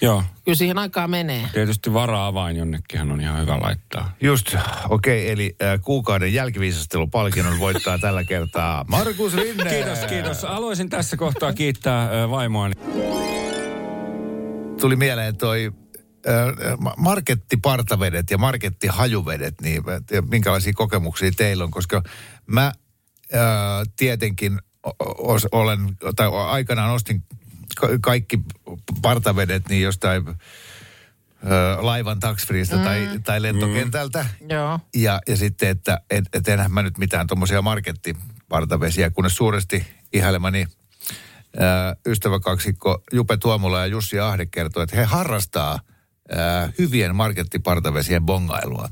joo. 0.00 0.22
kyllä 0.44 0.56
siihen 0.56 0.78
aikaa 0.78 1.08
menee. 1.08 1.48
Tietysti 1.52 1.92
vara-avain 1.92 2.56
jonnekinhan 2.56 3.12
on 3.12 3.20
ihan 3.20 3.40
hyvä 3.40 3.58
laittaa. 3.60 4.12
Just, 4.20 4.54
okei, 4.88 5.22
okay, 5.22 5.32
eli 5.32 5.56
äh, 5.62 5.80
kuukauden 5.82 6.34
jälkiviisastelupalkinnon 6.34 7.58
voittaa 7.58 7.98
tällä 7.98 8.24
kertaa 8.24 8.84
Markus 8.88 9.34
Rinne. 9.34 9.70
Kiitos, 9.70 9.98
kiitos. 10.08 10.42
Haluaisin 10.42 10.88
tässä 10.90 11.16
kohtaa 11.16 11.52
kiittää 11.52 12.10
ö, 12.10 12.30
vaimoani. 12.30 12.74
Tuli 14.80 14.96
mieleen 14.96 15.36
toi 15.36 15.72
ma- 16.78 16.94
markettipartavedet 16.96 18.30
ja 18.30 18.38
markettihajuvedet, 18.38 19.60
niin 19.60 19.82
minkälaisia 20.30 20.72
kokemuksia 20.72 21.30
teillä 21.36 21.64
on, 21.64 21.70
koska 21.70 22.02
mä 22.46 22.66
äh, 22.66 22.72
tietenkin 23.96 24.58
os, 25.18 25.46
olen, 25.52 25.78
tai 26.16 26.28
aikanaan 26.46 26.90
ostin 26.90 27.24
ka- 27.80 27.88
kaikki 28.00 28.40
partavedet 29.02 29.68
niin 29.68 29.82
jostain 29.82 30.28
äh, 30.28 30.34
laivan 31.78 32.20
taksfriista 32.20 32.76
mm. 32.76 32.84
tai, 32.84 33.08
tai 33.24 33.42
lentokentältä. 33.42 34.26
Joo. 34.48 34.80
Ja, 34.94 35.20
ja 35.28 35.36
sitten, 35.36 35.68
että 35.68 36.00
et, 36.10 36.24
et 36.32 36.48
enhän 36.48 36.72
mä 36.72 36.82
nyt 36.82 36.98
mitään 36.98 37.26
tuommoisia 37.26 37.62
markettipartavesiä, 37.62 39.10
kunnes 39.10 39.36
suuresti 39.36 39.86
ihailemani 40.12 40.60
ää, 40.60 40.85
ystäväkaksikko 42.06 43.02
Jupe 43.12 43.36
Tuomola 43.36 43.78
ja 43.78 43.86
Jussi 43.86 44.20
Ahde 44.20 44.46
kertoi, 44.46 44.82
että 44.82 44.96
he 44.96 45.04
harrastaa 45.04 45.80
ää, 46.36 46.72
hyvien 46.78 47.16
markettipartavesien 47.16 48.26
bongailua. 48.26 48.88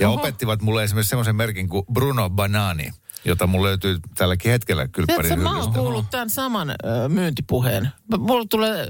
Ja 0.00 0.10
opettivat 0.10 0.62
mulle 0.62 0.84
esimerkiksi 0.84 1.10
semmoisen 1.10 1.36
merkin 1.36 1.68
kuin 1.68 1.84
Bruno 1.92 2.30
Banani, 2.30 2.90
jota 3.24 3.46
mulla 3.46 3.66
löytyy 3.68 3.98
tälläkin 4.14 4.50
hetkellä 4.50 4.88
Tiedätkö, 4.88 5.06
kylppärin 5.06 5.40
mä 5.42 5.48
oon 5.48 5.58
hyllystä. 5.58 5.78
kuullut 5.78 6.10
tämän 6.10 6.30
saman 6.30 6.74
myyntipuheen. 7.08 7.88
Mulla 8.18 8.46
tulee 8.50 8.82
ö, 8.82 8.88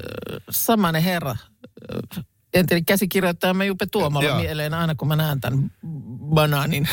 samainen 0.51 1.03
herra, 1.03 1.37
entinen 2.55 2.85
käsikirjoittajamme 2.85 3.67
Jupe 3.67 3.87
Tuomola 3.87 4.37
mieleen 4.37 4.75
aina, 4.75 4.95
kun 4.95 5.09
mä 5.09 5.17
näen 5.17 5.41
tämän 5.41 5.71
banaanin. 6.35 6.89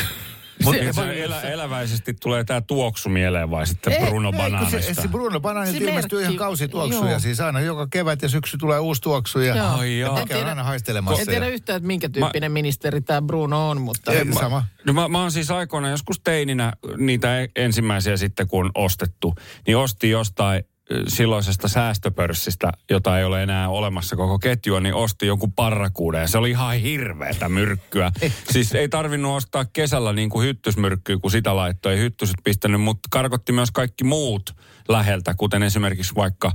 Se 0.74 0.80
hyllyssä. 0.80 1.12
elä, 1.12 1.42
eläväisesti 1.42 2.14
tulee 2.14 2.44
tämä 2.44 2.62
tuoksu 2.62 3.10
mieleen 3.10 3.50
vai 3.52 3.68
sitten 3.68 3.94
Ei, 3.94 4.00
Bruno 4.00 4.30
Ei, 4.30 4.34
kun 4.34 4.42
Bananista? 4.52 4.82
se, 4.82 5.02
se 5.02 5.08
Bruno 5.08 5.40
Bananilta 5.40 5.78
Se 5.80 5.84
ilmestyy 5.86 6.22
ihan 6.22 6.36
kausituoksuja. 6.36 7.10
joo. 7.10 7.20
Siis 7.20 7.40
aina 7.40 7.60
joka 7.62 7.88
kevät 7.90 8.22
ja 8.22 8.30
syksy 8.30 8.58
tulee 8.58 8.80
uusi 8.80 9.02
tuoksu. 9.02 9.40
Ja, 9.40 9.56
Joo. 9.56 9.68
Ai 9.68 10.00
joo. 10.00 10.16
ja 10.16 10.22
En 10.22 10.28
tiedä- 10.28 10.50
aina 10.50 10.64
haistelemassa. 10.64 11.22
En 11.22 11.28
tiedä 11.28 11.48
yhtään, 11.48 11.78
että 11.78 11.88
minkä 11.88 12.10
tyyppinen 12.10 12.52
ministeri 12.52 13.02
tämä 13.02 13.22
Bruno 13.22 13.70
on, 13.70 13.82
mutta... 13.82 14.14
Ei, 14.14 14.34
sama. 14.34 14.64
No 14.86 14.94
mä, 14.94 15.08
mä 15.08 15.22
oon 15.22 15.32
siis 15.32 15.52
aikoina 15.52 15.90
joskus 15.90 16.20
teininä 16.24 16.74
niitä 16.98 17.28
ensimmäisiä 17.56 18.18
sitten 18.18 18.48
kun 18.48 18.66
on 18.66 18.72
ostettu, 18.76 19.36
niin 19.68 19.78
ostin 19.78 20.10
jostain 20.10 20.64
silloisesta 21.08 21.68
säästöpörssistä, 21.68 22.72
jota 22.90 23.20
ei 23.20 23.26
ole 23.26 23.44
enää 23.44 23.70
olemassa 23.70 24.16
koko 24.16 24.40
ketjua, 24.40 24.80
niin 24.80 24.94
osti 24.94 25.28
jonkun 25.28 25.54
parrakuuden 25.54 26.22
ja 26.22 26.28
se 26.28 26.38
oli 26.38 26.50
ihan 26.50 26.78
hirveätä 26.78 27.50
myrkkyä. 27.50 28.12
siis 28.54 28.76
ei 28.76 28.90
tarvinnut 28.90 29.36
ostaa 29.36 29.66
kesällä 29.74 30.14
niin 30.14 30.30
kuin 30.30 30.48
hyttysmyrkkyä, 30.48 31.18
kun 31.22 31.32
sitä 31.32 31.56
laittoi. 31.56 31.94
Ei 31.94 32.00
hyttyset 32.00 32.36
pistänyt, 32.44 32.82
mutta 32.82 33.08
karkotti 33.12 33.52
myös 33.52 33.72
kaikki 33.72 34.04
muut 34.04 34.56
läheltä, 34.90 35.34
kuten 35.38 35.64
esimerkiksi 35.64 36.16
vaikka 36.16 36.52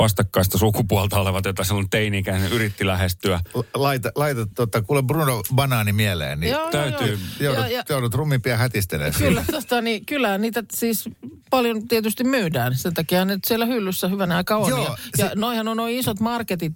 vastakkaista 0.00 0.58
sukupuolta 0.58 1.20
olevat, 1.20 1.44
jota 1.44 1.64
silloin 1.64 1.90
teini-ikäinen 1.90 2.52
yritti 2.52 2.86
lähestyä. 2.86 3.40
Laita, 3.74 4.12
laita 4.14 4.46
tota, 4.54 4.82
kuule 4.82 5.02
Bruno 5.02 5.42
Banaani 5.54 5.92
mieleen, 5.92 6.40
niin 6.40 6.50
Joo, 6.50 6.60
joo, 6.62 6.70
täytyy- 6.70 7.18
joo. 7.40 7.54
joudut, 7.54 7.70
Ja- 7.70 7.76
ja- 7.78 7.84
joudut 7.88 8.14
rumimpia 8.14 8.56
hätistelemään. 8.56 9.14
Kyllä, 9.18 9.44
tosta, 9.52 9.80
niin, 9.80 10.06
kyllä 10.06 10.38
niitä 10.38 10.62
siis 10.74 11.08
paljon 11.50 11.88
tietysti 11.88 12.24
myydään. 12.24 12.74
Sen 12.76 12.94
takia 12.94 13.24
ne 13.24 13.38
siellä 13.46 13.66
hyllyssä 13.66 14.08
hyvänä 14.08 14.36
aika 14.36 14.56
on. 14.56 14.68
Joo, 14.70 14.84
ja, 14.84 14.96
se- 15.16 15.22
ja 15.22 15.30
noihan 15.34 15.68
on 15.68 15.76
nuo 15.76 15.86
isot 15.86 16.20
marketit 16.20 16.72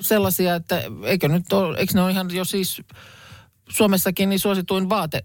sellaisia, 0.00 0.54
että 0.54 0.82
eikö 1.04 1.28
nyt 1.28 1.52
ole, 1.52 1.78
eikö 1.78 1.94
ne 1.94 2.02
ole 2.02 2.10
ihan 2.10 2.34
jo 2.34 2.44
siis 2.44 2.82
Suomessakin 3.68 4.28
niin 4.28 4.38
suosituin 4.38 4.88
vaate, 4.88 5.20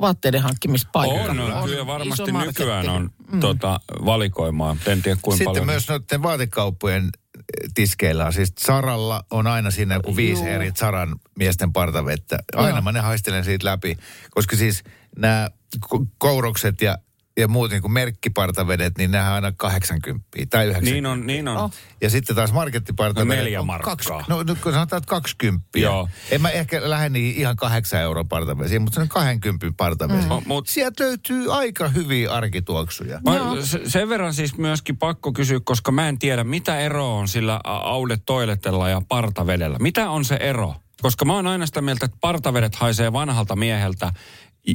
vaatteiden 0.00 0.42
hankkimispaikka. 0.42 1.30
On, 1.32 1.40
on, 1.40 1.52
On 1.52 1.68
kyllä 1.68 1.86
varmasti 1.86 2.32
nykyään 2.32 2.88
on 2.88 3.10
mm. 3.32 3.40
tota, 3.40 3.80
valikoimaa. 4.04 4.76
En 4.86 5.02
tiedä 5.02 5.18
kuinka 5.22 5.36
Sitten 5.36 5.46
paljon. 5.46 5.66
myös 5.66 5.88
noiden 5.88 6.22
vaatekauppojen 6.22 7.04
eh, 7.04 7.70
tiskeillä 7.74 8.26
on. 8.26 8.32
Siis 8.32 8.52
Saralla 8.58 9.24
on 9.30 9.46
aina 9.46 9.70
siinä 9.70 9.94
joku 9.94 10.16
viisi 10.16 10.42
Juu. 10.42 10.52
eri 10.52 10.72
Saran 10.76 11.16
miesten 11.38 11.72
partavettä. 11.72 12.38
Aina 12.56 12.68
Joo. 12.68 12.82
mä 12.82 12.92
ne 12.92 13.00
haistelen 13.00 13.44
siitä 13.44 13.66
läpi. 13.66 13.96
Koska 14.30 14.56
siis 14.56 14.84
nämä 15.18 15.48
ko- 15.86 16.06
kourokset 16.18 16.80
ja, 16.80 16.98
ja 17.36 17.48
muut 17.48 17.70
niin 17.70 17.82
kuin 17.82 17.92
merkkipartavedet, 17.92 18.98
niin 18.98 19.10
nehän 19.10 19.28
on 19.28 19.34
aina 19.34 19.52
80 19.52 20.26
tai 20.50 20.66
90. 20.66 20.80
Niin 20.80 21.06
on, 21.06 21.26
niin 21.26 21.48
on. 21.48 21.56
Oh. 21.56 21.72
Ja 22.00 22.10
sitten 22.10 22.36
taas 22.36 22.52
markettipartavedet 22.52 23.28
No 23.28 23.34
neljä 23.34 23.60
on 23.60 23.66
markkaa. 23.66 23.96
Kaksi, 23.96 24.12
no 24.28 24.42
nyt 24.42 24.58
kun 24.58 24.72
sanotaan, 24.72 24.98
että 24.98 25.10
20. 25.10 25.66
Joo. 25.76 26.08
En 26.30 26.42
mä 26.42 26.50
ehkä 26.50 26.90
lähde 26.90 27.08
niin 27.08 27.36
ihan 27.36 27.56
8 27.56 28.00
euroa 28.00 28.24
partavesiin, 28.24 28.82
mutta 28.82 28.94
se 28.94 29.00
on 29.00 29.08
20 29.08 29.66
partavesi. 29.76 30.28
Mm. 30.28 30.34
Mut- 30.46 30.66
Sieltä 30.66 31.04
löytyy 31.04 31.54
aika 31.54 31.88
hyviä 31.88 32.32
arkituoksuja. 32.32 33.20
Mä, 33.24 33.62
se, 33.62 33.80
sen 33.86 34.08
verran 34.08 34.34
siis 34.34 34.58
myöskin 34.58 34.96
pakko 34.96 35.32
kysyä, 35.32 35.60
koska 35.64 35.92
mä 35.92 36.08
en 36.08 36.18
tiedä, 36.18 36.44
mitä 36.44 36.78
ero 36.78 37.18
on 37.18 37.28
sillä 37.28 37.60
Aude 37.64 38.16
Toiletella 38.26 38.88
ja 38.88 39.02
partavedellä. 39.08 39.78
Mitä 39.78 40.10
on 40.10 40.24
se 40.24 40.34
ero? 40.34 40.74
Koska 41.02 41.24
mä 41.24 41.34
oon 41.34 41.46
aina 41.46 41.66
sitä 41.66 41.80
mieltä, 41.80 42.04
että 42.04 42.18
partavedet 42.20 42.74
haisee 42.74 43.12
vanhalta 43.12 43.56
mieheltä 43.56 44.12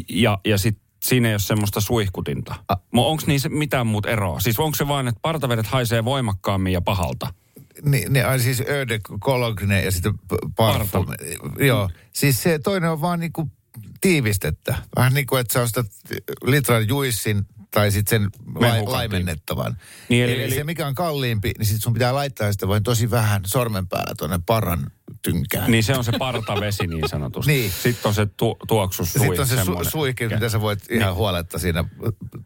ja, 0.10 0.39
ja 0.46 0.58
sit 0.58 0.78
siinä 1.03 1.27
ei 1.27 1.34
ole 1.34 1.39
semmoista 1.39 1.82
suihkutinta. 1.82 2.56
A- 2.68 2.75
Onko 2.98 3.24
niissä 3.27 3.50
mitään 3.50 3.88
muut 3.88 4.06
eroa? 4.06 4.39
Siis 4.39 4.60
onko 4.60 4.75
se 4.75 4.88
vain, 4.88 5.08
että 5.08 5.20
partavedet 5.22 5.68
haisee 5.68 6.06
voimakkaammin 6.06 6.74
ja 6.74 6.82
pahalta? 6.82 7.34
Niin, 7.86 8.13
niin 8.13 8.25
ai 8.27 8.39
siis 8.39 8.63
öde, 8.70 9.00
kologne 9.20 9.84
ja 9.84 9.91
sitten 9.91 10.13
p- 10.18 10.56
parfum. 10.56 11.06
Joo, 11.60 11.89
siis 12.13 12.44
se 12.44 12.60
toinen 12.60 12.91
on 12.91 13.01
vaan 13.01 13.20
niinku 13.20 13.51
tiivistettä. 14.01 14.75
Vähän 14.96 15.13
niin 15.13 15.27
kuin, 15.27 15.41
että 15.41 15.53
sä 15.53 15.62
ostat 15.62 15.86
litran 16.44 16.88
juissin 16.88 17.46
tai 17.71 17.91
sitten 17.91 18.21
sen 18.21 18.29
Mehukatin. 18.59 18.91
laimennettavan. 18.91 19.77
Niin, 20.09 20.23
eli, 20.23 20.33
eli- 20.33 20.43
eli, 20.43 20.55
se, 20.55 20.63
mikä 20.63 20.88
on 20.88 20.95
kalliimpi, 20.95 21.51
niin 21.57 21.65
sitten 21.65 21.81
sun 21.81 21.93
pitää 21.93 22.13
laittaa 22.15 22.51
sitä 22.51 22.67
vain 22.67 22.83
tosi 22.83 23.11
vähän 23.11 23.41
sormen 23.45 23.88
päällä 23.88 24.13
tuonne 24.17 24.39
parran 24.45 24.91
tynkään. 25.21 25.71
Niin 25.71 25.83
se 25.83 25.95
on 25.95 26.03
se 26.03 26.11
partavesi 26.19 26.88
niin 26.88 27.09
sanotusti. 27.09 27.51
Niin. 27.53 27.71
Sitten 27.71 28.09
on 28.09 28.13
se 28.13 28.25
tu, 28.38 28.57
tuoksu 28.67 29.05
sui, 29.05 29.19
Sitten 29.21 29.39
on 29.39 29.47
se 29.47 29.55
su- 29.55 29.89
suihki, 29.89 30.27
mitä 30.27 30.49
sä 30.49 30.61
voit 30.61 30.79
ihan 30.91 31.15
huoletta 31.15 31.59
siinä 31.59 31.83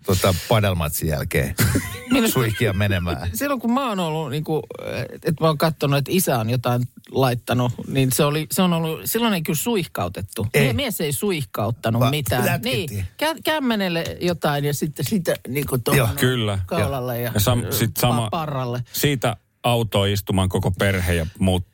tota, 0.06 0.36
padelmatsin 0.50 1.08
jälkeen 1.10 1.56
suihkia 2.34 2.74
menemään. 2.74 3.30
Silloin 3.38 3.60
kun 3.62 3.74
mä 3.74 3.90
oon 3.90 4.00
ollut, 4.00 4.32
niin 4.32 4.44
kuin, 4.44 4.64
että 5.12 5.34
mä 5.42 5.48
oon 5.48 5.58
katsonut, 5.58 5.98
että 5.98 6.12
isä 6.14 6.40
on 6.40 6.50
jotain 6.50 6.84
laittanut, 7.12 7.72
niin 7.88 8.12
se, 8.12 8.24
oli, 8.24 8.48
se 8.52 8.62
on 8.62 8.74
ollut, 8.74 9.02
silloin 9.06 9.34
ei 9.34 9.42
kyllä 9.42 9.58
suihkautettu. 9.58 10.48
Ei. 10.54 10.74
Mies 10.74 11.02
ei 11.02 11.14
suihkauttanut 11.14 12.00
Va- 12.00 12.10
mitään. 12.10 12.46
lätkittiin. 12.46 12.90
Niin, 12.90 13.06
kä- 13.24 13.40
kämmenelle 13.44 14.18
jotain 14.22 14.66
ja 14.66 14.74
sitten 14.74 15.06
sitä 15.14 15.36
niin 15.48 15.68
kuin 15.68 15.82
Joo, 15.88 15.96
tuohon 15.96 16.16
kyllä. 16.16 16.60
kaulalle 16.66 17.20
ja, 17.22 17.32
Ja 17.34 17.40
sam- 17.40 17.72
sit 17.74 17.98
sama- 17.98 18.26
pa- 18.26 18.30
parralle. 18.30 18.84
Siitä 18.94 19.38
autoon 19.64 20.08
istumaan 20.10 20.50
koko 20.50 20.72
perhe 20.72 21.14
ja 21.14 21.26
muut 21.40 21.66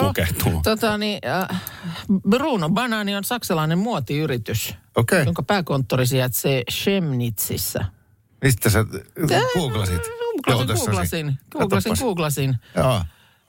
pukehtuu. 0.00 0.60
Tota, 0.64 0.98
niin, 0.98 1.18
äh, 1.50 1.62
Bruno 2.28 2.68
Banani 2.70 3.16
on 3.16 3.24
saksalainen 3.24 3.78
muotiyritys, 3.78 4.74
Okei, 4.96 5.24
jonka 5.24 5.42
pääkonttori 5.42 6.06
sijaitsee 6.06 6.62
Chemnitsissä. 6.70 7.84
mistä 8.44 8.70
sä 8.70 8.84
googlasit? 9.54 10.02
Googlasin, 10.44 10.76
googlasin, 10.76 11.38
googlasin, 11.52 11.96
googlasin. 11.98 12.54
Joo. 12.76 13.00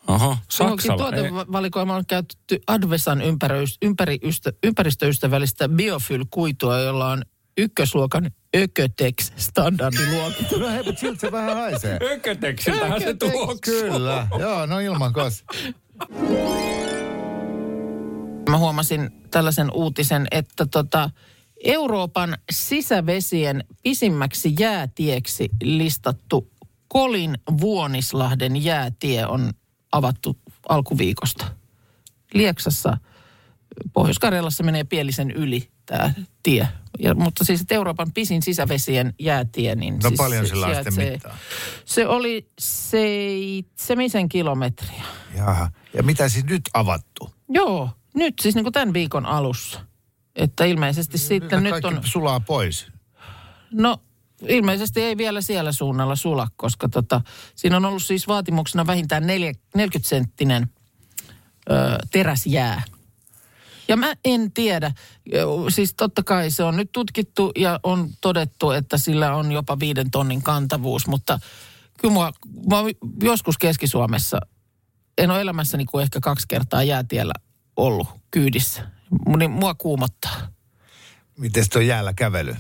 Oho, 0.08 0.38
Saksalla. 0.50 0.98
Tuotevalikoimaan 0.98 1.98
on 1.98 2.06
käytetty 2.06 2.60
Advesan 2.68 3.22
ympäristöystävällistä 4.64 5.70
biofyl-kuitua, 5.70 6.80
jolla 6.80 7.08
on 7.12 7.24
ykkösluokan 7.58 8.32
Ökötex 8.58 9.32
standardiluokitus. 9.36 10.60
No 10.60 10.70
hei, 10.70 10.84
mutta 10.84 11.00
siltä 11.00 11.20
se 11.20 11.32
vähän 11.32 11.56
haisee. 11.56 12.00
Ököteksiltähän 12.02 13.02
se 13.02 13.14
tuoksuu. 13.14 13.82
Kyllä, 13.82 14.28
joo, 14.40 14.66
no 14.66 14.80
ilman 14.80 15.14
kos. 15.14 15.44
Mä 18.50 18.58
huomasin 18.58 19.10
tällaisen 19.32 19.72
uutisen, 19.74 20.28
että 20.32 20.66
tota, 20.66 21.10
Euroopan 21.64 22.38
sisävesien 22.52 23.64
pisimmäksi 23.84 24.56
jäätieksi 24.60 25.50
listattu 25.64 26.52
Kolin 26.88 27.38
Vuonislahden 27.62 28.64
jäätie 28.64 29.26
on 29.26 29.52
avattu 29.92 30.38
alkuviikosta. 30.70 31.46
Lieksassa 32.34 32.98
Pohjois-Karjalassa 33.94 34.64
menee 34.64 34.84
Pielisen 34.84 35.32
yli 35.32 35.70
tämä 35.86 36.14
tie. 36.44 36.68
Ja, 37.00 37.16
mutta 37.16 37.44
siis 37.44 37.62
että 37.62 37.76
Euroopan 37.76 38.14
pisin 38.14 38.42
sisävesien 38.42 39.14
jäätie, 39.20 39.76
niin 39.76 39.94
No 40.04 40.10
siis 40.10 40.18
paljon 40.18 40.48
sillä 40.48 40.68
on 40.68 40.76
mittaa. 40.96 41.38
Se 41.86 42.08
oli 42.08 42.48
seitsemisen 42.60 44.30
kilometriä. 44.30 45.04
Jaha. 45.36 45.72
Ja 45.94 46.04
mitä 46.04 46.30
siis 46.30 46.46
nyt 46.46 46.62
avattu? 46.74 47.34
Joo, 47.50 47.90
nyt 48.16 48.34
siis 48.42 48.56
niin 48.56 48.66
kuin 48.66 48.74
tämän 48.74 48.94
viikon 48.94 49.26
alussa. 49.26 49.80
Että 50.36 50.66
ilmeisesti 50.66 51.18
sitten 51.18 51.64
nyt 51.64 51.86
on... 51.86 52.00
sulaa 52.04 52.40
pois. 52.40 52.88
No 53.72 54.02
ilmeisesti 54.48 55.02
ei 55.02 55.18
vielä 55.18 55.42
siellä 55.42 55.72
suunnalla 55.72 56.16
sula, 56.16 56.48
koska 56.56 56.90
tota, 56.90 57.22
siinä 57.56 57.78
on 57.78 57.86
ollut 57.86 58.04
siis 58.04 58.28
vaatimuksena 58.28 58.88
vähintään 58.88 59.28
neljä, 59.28 59.54
40 59.76 60.10
senttinen 60.10 60.70
ö, 61.72 61.74
teräsjää. 62.12 62.82
Ja 63.88 63.98
mä 63.98 64.14
en 64.26 64.52
tiedä, 64.52 64.92
siis 65.70 65.94
totta 65.98 66.24
kai 66.24 66.52
se 66.52 66.64
on 66.64 66.78
nyt 66.78 66.92
tutkittu 66.92 67.52
ja 67.56 67.80
on 67.84 68.10
todettu, 68.22 68.72
että 68.72 68.98
sillä 68.98 69.36
on 69.36 69.52
jopa 69.52 69.80
viiden 69.80 70.12
tonnin 70.12 70.42
kantavuus, 70.42 71.08
mutta 71.08 71.40
kyllä 72.00 72.14
mua, 72.14 72.32
mä 72.70 72.78
joskus 73.24 73.58
Keski-Suomessa, 73.58 74.40
en 75.18 75.32
ole 75.32 75.42
elämässäni 75.42 75.86
kuin 75.86 76.04
ehkä 76.04 76.20
kaksi 76.20 76.48
kertaa 76.48 76.84
jäätiellä 76.84 77.34
ollut 77.78 78.08
kyydissä. 78.32 78.88
Niin 79.38 79.52
mua 79.52 79.76
kuumottaa. 79.76 80.38
Miten 81.38 81.66
tuo 81.74 81.82
jäällä 81.82 82.14
kävely? 82.14 82.56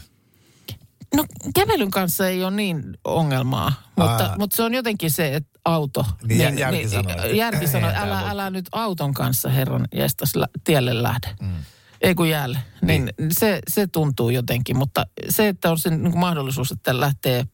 No 1.15 1.25
kävelyn 1.55 1.91
kanssa 1.91 2.27
ei 2.27 2.43
ole 2.43 2.55
niin 2.55 2.83
ongelmaa, 3.03 3.73
mutta, 3.95 4.25
Aa. 4.25 4.35
mutta 4.37 4.57
se 4.57 4.63
on 4.63 4.73
jotenkin 4.73 5.11
se, 5.11 5.35
että 5.35 5.56
auto. 5.67 6.05
Niin, 6.23 6.41
jär- 6.41 6.59
järki 6.59 6.89
sanoo, 6.89 7.11
että 7.11 7.27
Järki 7.27 7.67
tää 7.67 7.93
älä, 7.95 8.19
älä 8.19 8.49
nyt 8.49 8.65
auton 8.71 9.13
kanssa 9.13 9.49
herran 9.49 9.87
jestas 9.93 10.33
tielle 10.63 11.03
lähde. 11.03 11.35
Mm. 11.41 11.55
Ei 12.01 12.15
kun 12.15 12.29
jäälle. 12.29 12.59
Niin, 12.81 13.09
niin. 13.19 13.31
Se, 13.31 13.59
se 13.67 13.87
tuntuu 13.87 14.29
jotenkin, 14.29 14.77
mutta 14.77 15.05
se, 15.29 15.47
että 15.47 15.71
on 15.71 15.79
se 15.79 15.89
niin 15.89 16.11
kuin 16.11 16.19
mahdollisuus, 16.19 16.71
että 16.71 16.99
lähtee 16.99 17.45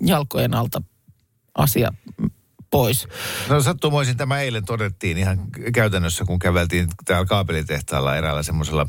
jalkojen 0.00 0.54
alta 0.54 0.82
asia 1.54 1.92
pois. 2.70 3.08
No 3.48 3.62
sattumoisin 3.62 4.16
tämä 4.16 4.40
eilen 4.40 4.64
todettiin 4.64 5.18
ihan 5.18 5.50
käytännössä, 5.74 6.24
kun 6.24 6.38
käveltiin 6.38 6.88
täällä 7.04 7.26
kaapelitehtaalla 7.26 8.16
eräällä 8.16 8.42
semmoisella 8.42 8.86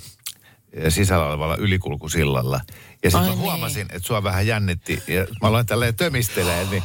eh, 0.74 0.94
sisällä 0.94 1.26
olevalla 1.26 1.56
ylikulkusillalla. 1.56 2.62
Ja 3.04 3.12
sitten 3.12 3.30
niin. 3.30 3.40
huomasin, 3.40 3.88
että 3.90 4.08
sua 4.08 4.24
vähän 4.24 4.48
jännitti 4.48 5.04
ja 5.08 5.28
mä 5.42 5.48
aloin 5.48 5.66
tälleen 5.66 5.96
tömistelee, 5.96 6.66
niin 6.72 6.84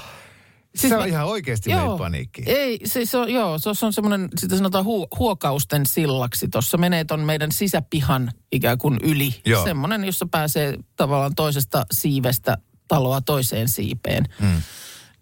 siis 0.76 0.90
se 0.90 0.94
on 0.96 1.02
mä- 1.02 1.06
ihan 1.06 1.26
oikeasti 1.26 1.74
meni 1.74 1.98
paniikkiin. 1.98 2.48
Ei, 2.48 2.80
siis 2.84 3.14
on, 3.14 3.30
joo, 3.32 3.58
se 3.58 3.68
on, 3.68 3.76
se 3.76 3.86
on 3.86 3.92
semmoinen, 3.92 4.28
sitä 4.38 4.56
sanotaan 4.56 4.84
hu, 4.84 5.06
huokausten 5.18 5.86
sillaksi. 5.86 6.48
Tuossa 6.48 6.78
menee 6.78 7.04
ton 7.04 7.20
meidän 7.20 7.52
sisäpihan 7.52 8.32
ikään 8.52 8.78
kuin 8.78 8.98
yli. 9.02 9.34
Joo. 9.46 9.64
Semmoinen, 9.64 10.04
jossa 10.04 10.26
pääsee 10.30 10.78
tavallaan 10.96 11.34
toisesta 11.34 11.86
siivestä 11.92 12.58
taloa 12.88 13.20
toiseen 13.20 13.68
siipeen. 13.68 14.24
Hmm. 14.40 14.62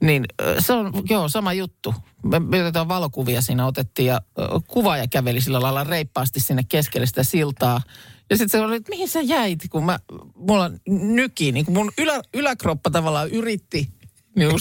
Niin 0.00 0.24
se 0.58 0.72
on, 0.72 0.92
joo, 1.10 1.28
sama 1.28 1.52
juttu. 1.52 1.94
Me, 2.22 2.38
me 2.38 2.58
jotain 2.58 2.88
valokuvia 2.88 3.40
siinä 3.40 3.66
otettiin 3.66 4.06
ja 4.06 4.20
kuvaaja 4.68 5.08
käveli 5.08 5.40
sillä 5.40 5.60
lailla 5.60 5.84
reippaasti 5.84 6.40
sinne 6.40 6.62
keskelle 6.68 7.06
sitä 7.06 7.22
siltaa. 7.22 7.80
Ja 8.30 8.36
sitten 8.36 8.60
se 8.60 8.64
oli, 8.64 8.76
että 8.76 8.90
mihin 8.90 9.08
sä 9.08 9.20
jäit, 9.20 9.60
kun 9.70 9.84
mä, 9.84 9.98
mulla 10.34 10.70
nyki, 10.88 11.52
niin 11.52 11.64
kun 11.64 11.74
mun 11.74 11.92
ylä, 11.98 12.22
yläkroppa 12.34 12.90
tavallaan 12.90 13.28
yritti 13.30 13.88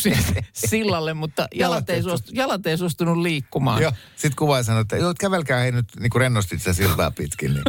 sinne 0.01 0.45
sillalle, 0.53 1.13
mutta 1.13 1.47
jalat 1.55 1.89
ei, 1.89 2.03
suostu, 2.03 2.31
jalat 2.33 2.67
ei 2.67 2.77
suostunut 2.77 3.17
liikkumaan. 3.17 3.81
Joo. 3.81 3.91
Sitten 4.15 4.35
kuvaaja 4.35 4.63
sanoi, 4.63 4.81
että 4.81 4.97
joo, 4.97 5.13
kävelkää 5.19 5.59
hei 5.59 5.71
nyt 5.71 5.85
niin 5.99 6.09
kuin 6.09 6.19
rennosti 6.19 6.57
sitä 6.57 6.73
siltaa 6.73 7.11
pitkin. 7.11 7.53
Niin. 7.53 7.63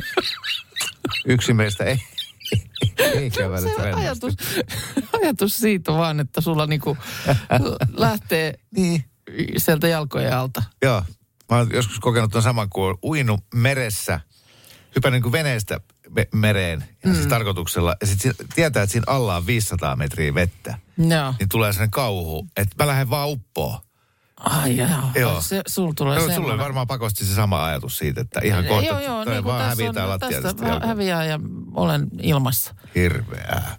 Yksi 1.26 1.52
meistä 1.54 1.84
ei, 1.84 2.02
ei 2.98 3.30
kävele 3.30 3.60
Se 3.60 3.90
ajatus, 3.92 4.34
ajatus 5.12 5.56
siitä 5.56 5.92
vaan, 5.92 6.20
että 6.20 6.40
sulla 6.40 6.66
niinku 6.66 6.96
lähtee 7.92 8.54
Niin. 8.76 9.04
sieltä 9.56 9.88
jalkojen 9.88 10.36
alta. 10.36 10.62
Joo. 10.82 11.02
Mä 11.50 11.58
oon 11.58 11.70
joskus 11.72 11.98
kokenut 12.00 12.30
tuon 12.30 12.42
saman, 12.42 12.70
kun 12.70 12.88
on 12.88 12.98
uinut 13.04 13.40
meressä, 13.54 14.20
hypännyt 14.96 15.16
niin 15.16 15.22
kuin 15.22 15.32
veneestä 15.32 15.80
me- 16.16 16.28
mereen, 16.34 16.84
ja 17.04 17.08
mm. 17.10 17.14
siis 17.14 17.26
tarkoituksella, 17.26 17.96
ja 18.00 18.06
sitten 18.06 18.34
tietää, 18.54 18.82
että 18.82 18.92
siinä 18.92 19.04
alla 19.06 19.36
on 19.36 19.46
500 19.46 19.96
metriä 19.96 20.34
vettä, 20.34 20.78
Joo. 20.98 21.34
niin 21.38 21.48
tulee 21.48 21.72
sellainen 21.72 21.90
kauhu, 21.90 22.46
että 22.56 22.84
mä 22.84 22.86
lähden 22.86 23.10
vaan 23.10 23.28
uppoon. 23.28 23.78
Ai 24.40 24.76
joo. 24.76 24.88
Joo. 25.14 25.40
Se, 25.40 25.62
sul 25.66 25.92
tulee 25.92 26.18
No, 26.18 26.34
sulle 26.34 26.58
varmaan 26.58 26.86
pakosti 26.86 27.24
se 27.24 27.34
sama 27.34 27.64
ajatus 27.64 27.98
siitä, 27.98 28.20
että 28.20 28.40
ihan 28.44 28.64
kohta 28.64 28.86
joo, 28.86 29.00
joo, 29.00 29.24
niin 29.24 29.44
vaan 29.44 29.64
tässä 29.68 29.82
hävitään 29.84 30.06
on, 30.06 30.10
lattialta. 30.10 30.42
tästä 30.54 30.66
hä- 30.66 30.86
häviää 30.86 31.24
ja 31.24 31.40
olen 31.74 32.06
ilmassa. 32.22 32.74
Hirveää. 32.94 33.76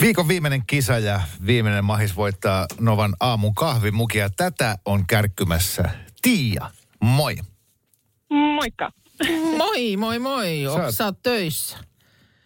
Viikon 0.00 0.28
viimeinen 0.28 0.62
kisa 0.66 0.98
ja 0.98 1.20
viimeinen 1.46 1.84
mahis 1.84 2.16
voittaa 2.16 2.66
Novan 2.80 3.14
aamun 3.20 3.54
kahvimukia. 3.54 4.30
Tätä 4.30 4.78
on 4.84 5.06
kärkkymässä 5.06 5.90
Tiia. 6.22 6.70
Moi. 7.00 7.36
Moikka. 8.30 8.90
Moi, 9.58 9.96
moi, 9.96 10.18
moi. 10.18 10.62
Sä 10.66 10.72
Sä, 10.74 10.86
oot- 10.86 10.92
Sä 10.92 11.04
oot 11.04 11.22
töissä. 11.22 11.78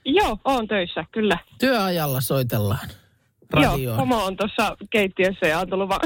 Joo, 0.05 0.39
oon 0.45 0.69
töissä, 0.69 1.05
kyllä. 1.13 1.39
Työajalla 1.59 2.21
soitellaan 2.21 2.89
Joo, 3.57 3.73
radioon. 3.73 3.97
pomo 3.97 4.25
on 4.25 4.37
tuossa 4.37 4.77
keittiössä 4.91 5.47
ja 5.47 5.59
antoi 5.61 5.79
luvan. 5.79 6.01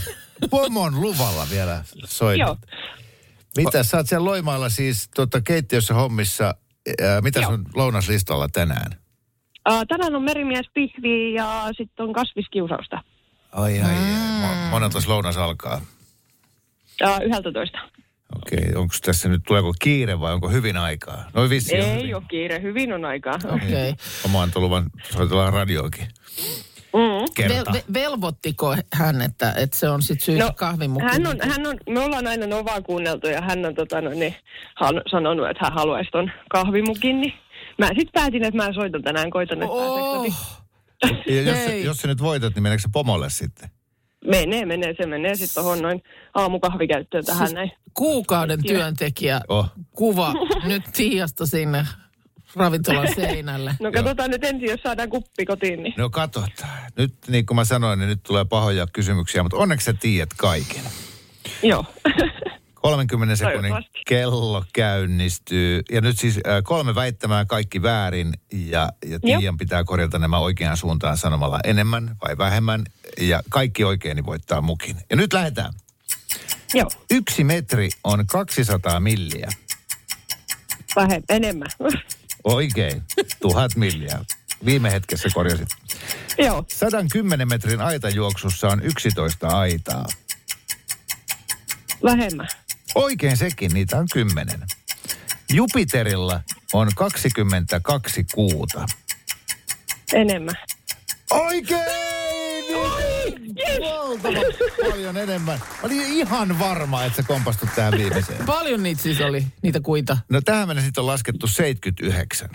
Pomon 0.50 1.00
luvalla 1.00 1.46
vielä 1.50 1.84
soitat. 2.04 2.46
Joo. 2.48 2.56
Mitä 3.56 3.82
sä 3.82 3.96
oot 3.96 4.08
siellä 4.08 4.24
Loimaalla 4.24 4.68
siis 4.68 5.08
tota, 5.14 5.40
keittiössä 5.40 5.94
hommissa. 5.94 6.54
Ää, 7.02 7.20
mitä 7.20 7.40
Joo. 7.40 7.50
sun 7.50 7.66
lounaslistalla 7.74 8.48
tänään? 8.48 8.92
Uh, 9.70 9.82
tänään 9.88 10.14
on 10.14 10.22
merimies 10.22 10.66
pihvi 10.74 11.34
ja 11.34 11.68
sitten 11.76 12.06
on 12.06 12.12
kasviskiusausta. 12.12 13.02
Ai 13.52 13.80
ai, 13.80 13.94
mm. 13.94 14.70
monelta 14.70 14.98
lounas 15.06 15.36
alkaa. 15.36 15.80
Uh, 17.04 17.36
11. 17.36 17.78
Okei, 18.36 18.58
okay, 18.58 18.80
onko 18.80 18.94
tässä 19.04 19.28
nyt, 19.28 19.42
tuleeko 19.46 19.74
kiire 19.82 20.20
vai 20.20 20.32
onko 20.32 20.48
hyvin 20.48 20.76
aikaa? 20.76 21.24
On 21.34 21.52
Ei 21.52 21.60
hyvin. 21.98 22.16
ole 22.16 22.22
kiire, 22.28 22.62
hyvin 22.62 22.92
on 22.92 23.04
aikaa. 23.04 23.34
Okei. 23.44 23.68
Okay. 23.68 23.94
Oma 24.24 24.42
antoi 24.42 24.62
luvan, 24.62 24.86
soitellaan 25.12 25.52
radioakin. 25.52 26.06
Mm. 26.96 27.48
Vel, 27.48 27.64
ve, 27.72 27.84
velvoittiko 27.94 28.76
hän, 28.92 29.22
että, 29.22 29.54
että 29.56 29.78
se 29.78 29.88
on 29.88 30.02
sitten 30.02 30.24
syytä 30.24 30.44
no, 30.44 30.52
kahvimukki? 30.56 31.12
hän 31.12 31.26
on, 31.26 31.36
hän 31.40 31.66
on, 31.66 31.76
me 31.88 32.00
ollaan 32.00 32.26
aina 32.26 32.46
Novaa 32.46 32.82
kuunneltu 32.82 33.26
ja 33.26 33.40
hän 33.40 33.66
on 33.66 33.74
tota, 33.74 34.00
no, 34.00 34.10
niin, 34.10 34.34
hän 34.76 35.02
sanonut, 35.10 35.50
että 35.50 35.64
hän 35.64 35.72
haluaisi 35.72 36.10
ton 36.10 36.30
kahvimukin. 36.50 37.20
Niin 37.20 37.32
mä 37.78 37.86
sitten 37.86 38.12
päätin, 38.12 38.44
että 38.44 38.56
mä 38.56 38.72
soitan 38.72 39.02
tänään, 39.02 39.30
koitan, 39.30 39.62
että 39.62 39.72
Oh. 39.72 40.66
Ja 41.26 41.42
jos, 41.42 41.84
jos 41.84 41.96
sä 41.96 42.08
nyt 42.08 42.22
voitat, 42.22 42.54
niin 42.54 42.62
meneekö 42.62 42.82
se 42.82 42.88
pomolle 42.92 43.30
sitten? 43.30 43.70
Menee, 44.30 44.66
menee, 44.66 44.94
se 45.00 45.06
menee 45.06 45.34
sitten 45.34 45.62
tuohon 45.64 45.82
noin 45.82 46.02
aamukahvikäyttöön 46.34 47.24
tähän 47.24 47.52
näin. 47.52 47.72
kuukauden 47.94 48.62
työntekijä 48.66 49.40
Oh. 49.48 49.66
kuva 49.92 50.32
nyt 50.68 50.82
Tiiasta 50.96 51.46
sinne 51.46 51.84
ravintolan 52.56 53.08
seinälle. 53.16 53.74
No 53.80 53.92
katsotaan 53.92 54.30
nyt 54.30 54.44
ensin, 54.44 54.68
jos 54.70 54.80
saadaan 54.82 55.08
kuppi 55.10 55.44
kotiin, 55.46 55.82
niin 55.82 55.94
No 55.98 56.10
katsotaan. 56.10 56.78
Nyt 56.98 57.14
niin 57.28 57.46
kuin 57.46 57.56
mä 57.56 57.64
sanoin, 57.64 57.98
niin 57.98 58.08
nyt 58.08 58.22
tulee 58.22 58.44
pahoja 58.44 58.86
kysymyksiä, 58.92 59.42
mutta 59.42 59.56
onneksi 59.56 59.84
sä 59.84 59.92
tiedät 59.92 60.30
kaiken. 60.36 60.82
joo. 61.62 61.84
30 62.90 63.36
sekunnin 63.36 63.74
kello 64.06 64.64
käynnistyy. 64.72 65.82
Ja 65.90 66.00
nyt 66.00 66.18
siis 66.18 66.36
äh, 66.36 66.62
kolme 66.64 66.94
väittämää 66.94 67.44
kaikki 67.44 67.82
väärin. 67.82 68.34
Ja, 68.52 68.88
ja 69.06 69.20
Tiian 69.20 69.56
pitää 69.56 69.84
korjata 69.84 70.18
nämä 70.18 70.38
oikeaan 70.38 70.76
suuntaan 70.76 71.16
sanomalla 71.16 71.60
enemmän 71.64 72.16
vai 72.28 72.38
vähemmän. 72.38 72.84
Ja 73.20 73.42
kaikki 73.50 73.84
oikein 73.84 74.16
niin 74.16 74.26
voittaa 74.26 74.60
mukin. 74.60 74.96
Ja 75.10 75.16
nyt 75.16 75.32
lähdetään. 75.32 75.72
joo, 76.74 76.90
Yksi 77.10 77.44
metri 77.44 77.88
on 78.04 78.26
200 78.26 79.00
milliä. 79.00 79.48
vähemmän, 80.96 81.22
enemmän. 81.28 81.68
Oikein. 82.44 83.02
Tuhat 83.40 83.76
milliä. 83.76 84.18
Viime 84.64 84.92
hetkessä 84.92 85.28
korjasit. 85.34 85.68
joo, 86.38 86.64
110 86.68 87.48
metrin 87.48 87.80
aitajuoksussa 87.80 88.68
on 88.68 88.82
11 88.82 89.48
aitaa. 89.48 90.04
vähemmän. 92.04 92.48
Oikein 92.96 93.36
sekin, 93.36 93.70
niitä 93.74 93.98
on 93.98 94.06
10. 94.12 94.60
Jupiterilla 95.52 96.40
on 96.72 96.88
22 96.96 98.24
kuuta. 98.34 98.86
Enemmän. 100.12 100.54
Oikein! 101.30 101.84
Yes! 102.70 104.56
paljon 104.90 105.16
enemmän. 105.16 105.58
Mä 105.58 105.78
olin 105.82 106.02
ihan 106.02 106.58
varma, 106.58 107.04
että 107.04 107.16
sä 107.16 107.22
kompastut 107.22 107.68
tähän 107.76 107.92
viimeiseen. 107.92 108.46
Paljon 108.46 108.82
niitä 108.82 109.02
siis 109.02 109.20
oli, 109.20 109.46
niitä 109.62 109.80
kuita. 109.80 110.18
No 110.30 110.40
tähän 110.40 110.68
mennessä 110.68 110.86
sitten 110.86 111.02
on 111.02 111.06
laskettu 111.06 111.46
79. 111.46 112.48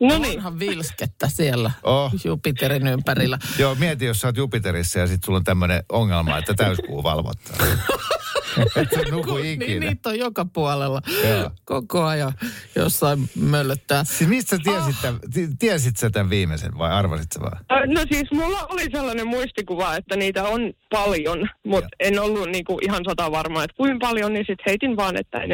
No 0.00 0.18
niin. 0.18 0.38
Onhan 0.38 0.58
vilskettä 0.58 1.28
siellä 1.28 1.70
Oh. 1.82 2.12
Jupiterin 2.24 2.86
ympärillä. 2.86 3.38
Joo, 3.58 3.74
mieti, 3.74 4.04
jos 4.04 4.20
sä 4.20 4.28
oot 4.28 4.36
Jupiterissa 4.36 4.98
ja 4.98 5.06
sitten 5.06 5.26
sulla 5.26 5.38
on 5.38 5.44
tämmöinen 5.44 5.84
ongelma, 5.88 6.38
että 6.38 6.54
täyskuu 6.54 7.02
valvottaa. 7.02 7.56
Et 8.82 8.88
sä 8.94 9.10
nuku 9.10 9.34
Niin, 9.36 9.62
ikinä. 9.62 9.86
niitä 9.86 10.08
on 10.08 10.18
joka 10.18 10.44
puolella. 10.44 11.02
Joo. 11.28 11.50
Koko 11.64 12.04
ajan 12.04 12.32
jossain 12.76 13.28
möllöttää. 13.34 14.04
Siis 14.04 14.30
mistä 14.30 14.58
tiesit, 14.64 14.96
tämän, 15.02 15.20
ti- 15.34 15.48
tiesit 15.58 15.96
sä 15.96 16.10
tämän 16.10 16.30
viimeisen 16.30 16.78
vai 16.78 16.90
arvasit 16.90 17.32
sä 17.32 17.40
vaan? 17.40 17.64
No 17.94 18.00
siis 18.12 18.30
mulla 18.32 18.66
oli 18.68 18.82
sellainen 18.92 19.26
muistikuva, 19.26 19.96
että 19.96 20.16
niitä 20.16 20.44
on 20.44 20.72
paljon, 20.90 21.48
mutta 21.66 21.88
en 22.00 22.18
ollut 22.18 22.48
niinku 22.50 22.78
ihan 22.82 23.02
sata 23.08 23.30
varma, 23.30 23.64
että 23.64 23.76
kuinka 23.76 24.06
paljon, 24.06 24.32
niin 24.32 24.44
sitten 24.48 24.64
heitin 24.66 24.96
vaan, 24.96 25.16
että. 25.16 25.38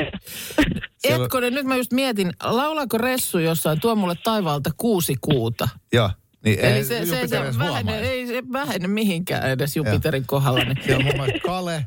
Siellä- 0.98 1.24
Etkonen, 1.24 1.54
nyt 1.54 1.66
mä 1.66 1.76
just 1.76 1.92
mietin, 1.92 2.32
laulaako 2.42 2.98
Ressu 2.98 3.38
jossain, 3.38 3.80
tuo 3.80 3.94
mulle 3.94 4.14
taivaalta 4.24 4.70
kuusi 4.76 5.14
kuuta. 5.20 5.68
Joo. 5.92 6.10
Niin 6.44 6.60
Eli 6.60 6.72
ei 6.74 6.84
se, 6.84 7.06
se, 7.06 7.28
se 7.28 7.58
vähene, 7.58 7.98
ei 7.98 8.26
se 8.26 8.42
vähene 8.52 8.88
mihinkään 8.88 9.50
edes 9.50 9.76
Jupiterin 9.76 10.26
kohdalla. 10.26 10.64
Niin. 10.64 10.76
Siellä 10.84 10.98
on 10.98 11.04
muun 11.04 11.16
muassa 11.16 11.34
Kale, 11.46 11.86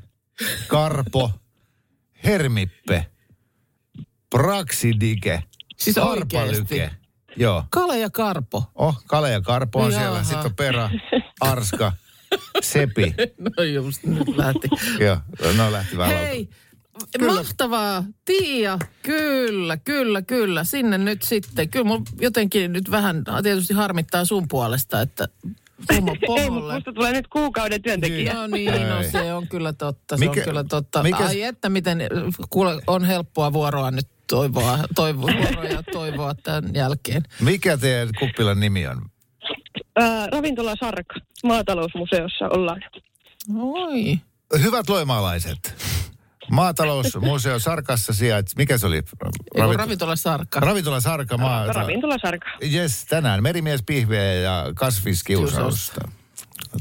Karpo, 0.68 1.32
Hermippe, 2.24 3.06
Praxidike, 4.30 5.44
Siis. 5.78 5.96
Harpalyke. 5.96 6.92
Joo. 7.36 7.64
Kale 7.70 8.00
ja 8.00 8.10
Karpo. 8.10 8.64
Oh, 8.76 9.04
Kale 9.08 9.32
ja 9.32 9.42
Karpo 9.42 9.80
on 9.80 9.92
Jaha. 9.92 10.04
siellä. 10.04 10.24
Sitten 10.24 10.46
on 10.46 10.56
Pera, 10.56 10.90
Arska, 11.40 11.94
Sepi. 12.62 13.14
No 13.58 13.64
just 13.64 14.04
nyt 14.04 14.28
lähti. 14.38 14.68
Joo, 15.00 15.18
no 15.58 15.72
lähti 15.72 15.98
vähän 15.98 16.18
Hei, 16.18 16.50
mahtavaa. 17.26 18.04
Tiia, 18.26 18.80
kyllä, 19.04 19.78
kyllä, 19.78 20.22
kyllä. 20.22 20.64
Sinne 20.64 20.98
nyt 20.98 21.22
sitten. 21.22 21.70
Kyllä 21.70 21.86
mun 21.86 22.06
jotenkin 22.22 22.74
nyt 22.74 22.92
vähän 22.92 23.24
tietysti 23.44 23.74
harmittaa 23.74 24.26
sun 24.26 24.48
puolesta, 24.48 25.02
että 25.02 25.28
pomo 25.88 26.16
Ei, 26.38 26.50
mutta 26.50 26.74
musta 26.74 26.94
tulee 26.94 27.12
nyt 27.12 27.28
kuukauden 27.28 27.82
työntekijä. 27.82 28.34
No 28.34 28.48
niin, 28.48 28.72
no 28.90 28.98
Ei. 29.02 29.12
se 29.12 29.34
on 29.34 29.48
kyllä 29.48 29.74
totta. 29.74 30.18
Se 30.18 30.26
Mikä- 30.26 30.40
on 30.42 30.46
kyllä 30.46 30.64
totta. 30.64 31.04
mikä- 31.04 31.26
Ai 31.26 31.42
että 31.44 31.70
miten, 31.70 32.00
kuule, 32.50 32.82
on 32.88 33.06
helppoa 33.06 33.54
vuoroa 33.54 33.92
nyt 33.92 34.08
toivoa, 34.30 34.80
toivoa, 34.96 35.32
vuoroja 35.38 35.84
toivoa 35.92 36.36
tämän 36.44 36.64
jälkeen. 36.74 37.24
Mikä 37.40 37.78
teidän 37.78 38.10
kuppilan 38.20 38.60
nimi 38.60 38.88
on? 38.88 39.02
Ää, 39.96 40.28
ravintola 40.28 40.74
Sarka, 40.80 41.16
maatalousmuseossa 41.44 42.46
ollaan. 42.46 42.82
Oi. 43.60 44.20
Hyvät 44.62 44.90
loimaalaiset. 44.90 45.76
Maatalousmuseo 46.52 47.60
Sarkassa 47.60 48.14
sijaitsee. 48.14 48.54
Mikä 48.58 48.78
se 48.78 48.88
oli? 48.88 49.02
Ravit- 49.58 49.76
ravintola 49.78 50.16
Sarkka. 50.16 50.60
Ravintola 50.60 51.00
Sarka 51.00 51.38
maa. 51.38 51.66
Ravintola 51.74 52.16
Sarka. 52.22 52.50
Yes, 52.74 53.06
tänään 53.06 53.44
merimiespihveä 53.44 54.34
ja 54.34 54.66
kasviskiusausta 54.76 56.02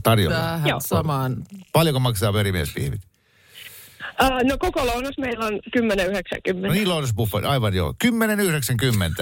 tarjolla. 0.03 0.37
Tähän 0.37 0.81
samaan. 0.81 1.37
Paljonko 1.73 2.01
maksaa 2.01 2.33
merimiespihvit? 2.33 3.01
Ää, 4.19 4.31
no 4.45 4.59
koko 4.59 4.87
lounas 4.87 5.19
meillä 5.19 5.47
on 5.47 5.53
10,90. 5.53 6.67
No 6.67 6.73
niin, 6.73 6.89
lounasbuffet, 6.89 7.45
aivan 7.45 7.75
joo. 7.75 7.95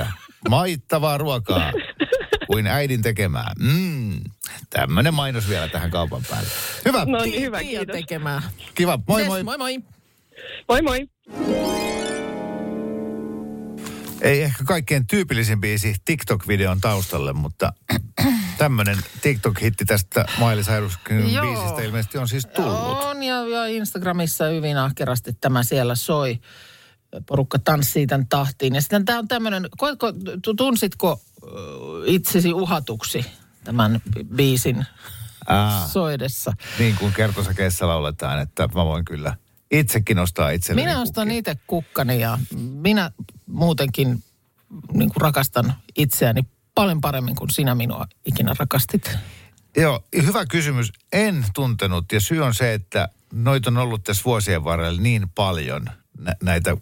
10,90. 0.02 0.06
Maittavaa 0.48 1.18
ruokaa 1.18 1.72
kuin 2.46 2.66
äidin 2.66 3.02
tekemää. 3.02 3.52
Mm. 3.58 4.20
Tämmönen 4.70 5.14
mainos 5.14 5.48
vielä 5.48 5.68
tähän 5.68 5.90
kaupan 5.90 6.22
päälle. 6.30 6.48
Hyvä, 6.84 7.04
No 7.04 7.22
niin, 7.22 7.40
hyvä, 7.40 7.60
kiitos. 7.60 7.86
tekemään. 7.96 8.42
kiva. 8.74 8.98
Moi 9.08 9.20
Yes, 9.20 9.28
moi. 9.28 9.42
moi 9.42 9.58
moi. 9.58 9.78
Moi 10.68 10.82
moi. 10.82 11.08
Ei 14.20 14.42
ehkä 14.42 14.64
kaikkein 14.64 15.06
tyypillisin 15.06 15.60
biisi 15.60 15.94
TikTok-videon 16.04 16.80
taustalle, 16.80 17.32
mutta 17.32 17.72
tämmönen 18.58 18.98
TikTok-hitti 19.20 19.84
tästä 19.86 20.24
Miley 20.38 20.62
Cyruskin 20.64 21.34
Joo. 21.34 21.46
biisistä 21.46 21.82
ilmeisesti 21.82 22.18
on 22.18 22.28
siis 22.28 22.46
tullut. 22.46 23.02
On 23.04 23.22
ja, 23.22 23.46
ja 23.48 23.66
Instagramissa 23.66 24.44
hyvin 24.44 24.76
ahkerasti 24.78 25.32
tämä 25.40 25.62
siellä 25.62 25.94
soi. 25.94 26.38
Porukka 27.26 27.58
tanssii 27.58 28.06
tämän 28.06 28.26
tahtiin. 28.28 28.74
Ja 28.74 28.80
sitten 28.80 29.04
tämä 29.04 29.18
on 29.18 29.28
tämmöinen, 29.28 29.68
koetko, 29.78 30.12
tu- 30.42 30.54
tunsitko 30.54 31.20
itsesi 32.06 32.52
uhatuksi 32.52 33.24
tämän 33.64 34.00
bi- 34.18 34.24
biisin 34.36 34.86
Aa, 35.46 35.86
soidessa? 35.88 36.52
niin 36.78 36.96
kuin 36.96 37.12
kertosäkeessä 37.12 37.88
lauletaan, 37.88 38.38
että 38.42 38.68
mä 38.74 38.84
voin 38.84 39.04
kyllä 39.04 39.36
itsekin 39.70 40.18
ostaa 40.18 40.50
itselleni 40.50 40.86
Minä 40.86 41.00
ostan 41.00 41.24
kukkia. 41.28 41.38
itse 41.38 41.56
kukkani 41.66 42.20
ja 42.20 42.38
minä 42.60 43.10
muutenkin 43.46 44.22
niin 44.92 45.08
kuin 45.08 45.20
rakastan 45.20 45.74
itseäni 45.96 46.42
paljon 46.74 47.00
paremmin 47.00 47.34
kuin 47.36 47.50
sinä 47.50 47.74
minua 47.74 48.06
ikinä 48.26 48.54
rakastit. 48.58 49.18
Joo, 49.76 50.04
hyvä 50.22 50.46
kysymys. 50.46 50.92
En 51.12 51.44
tuntenut 51.54 52.12
ja 52.12 52.20
syy 52.20 52.40
on 52.44 52.54
se, 52.54 52.74
että 52.74 53.08
noita 53.32 53.70
on 53.70 53.76
ollut 53.76 54.04
tässä 54.04 54.22
vuosien 54.24 54.64
varrella 54.64 55.00
niin 55.00 55.28
paljon 55.28 55.86
nä- 56.20 56.36
näitä 56.42 56.76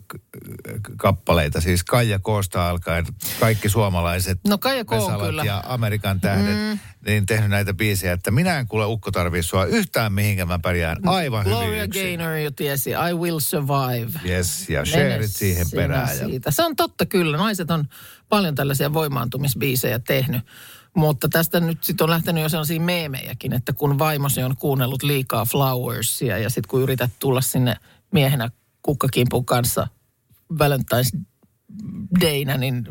kappaleita. 0.97 1.61
Siis 1.61 1.85
Kaija 1.85 2.19
Koosta 2.19 2.69
alkaen 2.69 3.07
kaikki 3.41 3.69
suomalaiset 3.69 4.39
No 4.49 4.59
Kaija 4.59 4.85
K 4.85 4.89
kyllä. 5.21 5.45
ja 5.45 5.63
Amerikan 5.67 6.21
tähdet, 6.21 6.57
mm. 6.57 6.79
niin 7.07 7.27
tehnyt 7.27 7.51
näitä 7.51 7.75
biisejä, 7.75 8.13
että 8.13 8.31
minä 8.31 8.59
en 8.59 8.67
kuule 8.67 8.87
ukko 8.87 9.11
tarvii 9.11 9.43
sua 9.43 9.65
yhtään 9.65 10.13
mihinkä 10.13 10.47
mä 10.47 10.59
pärjään 10.59 11.09
aivan 11.09 11.45
hyvin 11.45 11.59
Gloria 11.59 11.85
yksin. 11.85 12.19
Gaynor 12.19 12.37
jo 12.37 12.51
tiesi, 12.51 12.91
I 12.91 13.15
will 13.15 13.39
survive. 13.39 14.21
Yes, 14.29 14.71
ja 14.71 14.85
shareit 14.85 15.31
siihen 15.31 15.67
perään. 15.75 16.19
Ja, 16.19 16.27
Siitä. 16.27 16.51
Se 16.51 16.65
on 16.65 16.77
totta 16.77 17.07
kyllä. 17.07 17.37
Naiset 17.37 17.71
on 17.71 17.85
paljon 18.29 18.55
tällaisia 18.55 18.93
voimaantumisbiisejä 18.93 19.99
tehnyt. 19.99 20.43
Mutta 20.95 21.29
tästä 21.29 21.61
nyt 21.61 21.85
sitten 21.85 22.05
on 22.05 22.11
lähtenyt 22.11 22.43
jo 22.43 22.49
sellaisia 22.49 22.81
meemejäkin, 22.81 23.53
että 23.53 23.73
kun 23.73 23.99
vaimosi 23.99 24.43
on 24.43 24.57
kuunnellut 24.57 25.03
liikaa 25.03 25.45
Flowersia 25.45 26.39
ja 26.39 26.51
sitten 26.51 26.69
kun 26.69 26.83
yrität 26.83 27.11
tulla 27.19 27.41
sinne 27.41 27.77
miehenä 28.13 28.51
kukkakimpun 28.89 29.45
kanssa 29.45 29.89
Valentine's 30.53 31.21
Dayna, 32.21 32.57
niin 32.57 32.85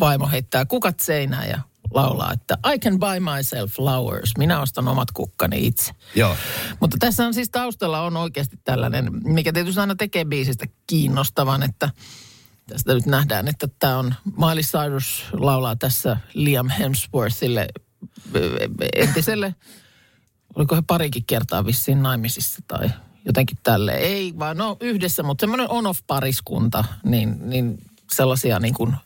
vaimo 0.00 0.28
heittää 0.28 0.64
kukat 0.64 1.00
seinään 1.00 1.48
ja 1.48 1.60
laulaa, 1.94 2.32
että 2.32 2.58
I 2.74 2.78
can 2.78 2.98
buy 2.98 3.20
myself 3.20 3.72
flowers. 3.72 4.32
Minä 4.38 4.60
ostan 4.60 4.88
omat 4.88 5.10
kukkani 5.10 5.66
itse. 5.66 5.92
joo. 6.14 6.36
Mutta 6.80 6.96
tässä 7.00 7.26
on 7.26 7.34
siis 7.34 7.50
taustalla 7.50 8.00
on 8.00 8.16
oikeasti 8.16 8.56
tällainen, 8.64 9.10
mikä 9.24 9.52
tietysti 9.52 9.80
aina 9.80 9.94
tekee 9.94 10.24
biisistä 10.24 10.66
kiinnostavan, 10.86 11.62
että 11.62 11.90
tästä 12.66 12.94
nyt 12.94 13.06
nähdään, 13.06 13.48
että 13.48 13.68
tämä 13.78 13.98
on 13.98 14.14
Miley 14.24 14.62
Cyrus 14.62 15.24
laulaa 15.32 15.76
tässä 15.76 16.16
Liam 16.34 16.68
Hemsworthille 16.68 17.68
entiselle, 18.96 19.54
oliko 20.54 20.76
he 20.76 20.82
parikin 20.86 21.24
kertaa 21.26 21.66
vissiin 21.66 22.02
naimisissa 22.02 22.62
tai 22.68 22.90
jotenkin 23.24 23.58
tälle. 23.62 23.92
Ei 23.92 24.34
vaan 24.38 24.56
no 24.56 24.76
yhdessä, 24.80 25.22
mutta 25.22 25.42
semmoinen 25.42 25.70
on-off-pariskunta, 25.70 26.84
niin, 27.04 27.50
niin 27.50 27.78
sellaisia 28.12 28.58
niin 28.58 28.74
kuin 28.74 28.96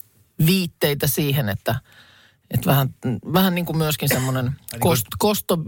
viitteitä 0.47 1.07
siihen, 1.07 1.49
että, 1.49 1.75
että 2.51 2.71
vähän, 2.71 2.95
vähän 3.33 3.55
niin 3.55 3.67
kuin 3.67 3.77
myöskin 3.77 4.09
semmoinen 4.09 4.57
kost, 4.81 5.07
kosto 5.19 5.59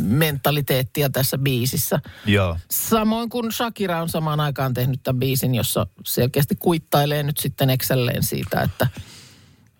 mentaliteettia 0.00 1.10
tässä 1.10 1.38
biisissä. 1.38 2.00
Joo. 2.26 2.58
Samoin 2.70 3.28
kuin 3.28 3.52
Shakira 3.52 4.02
on 4.02 4.08
samaan 4.08 4.40
aikaan 4.40 4.74
tehnyt 4.74 5.00
tämän 5.02 5.20
biisin, 5.20 5.54
jossa 5.54 5.86
selkeästi 6.04 6.54
kuittailee 6.54 7.22
nyt 7.22 7.38
sitten 7.38 7.70
Excelleen 7.70 8.22
siitä, 8.22 8.60
että, 8.60 8.88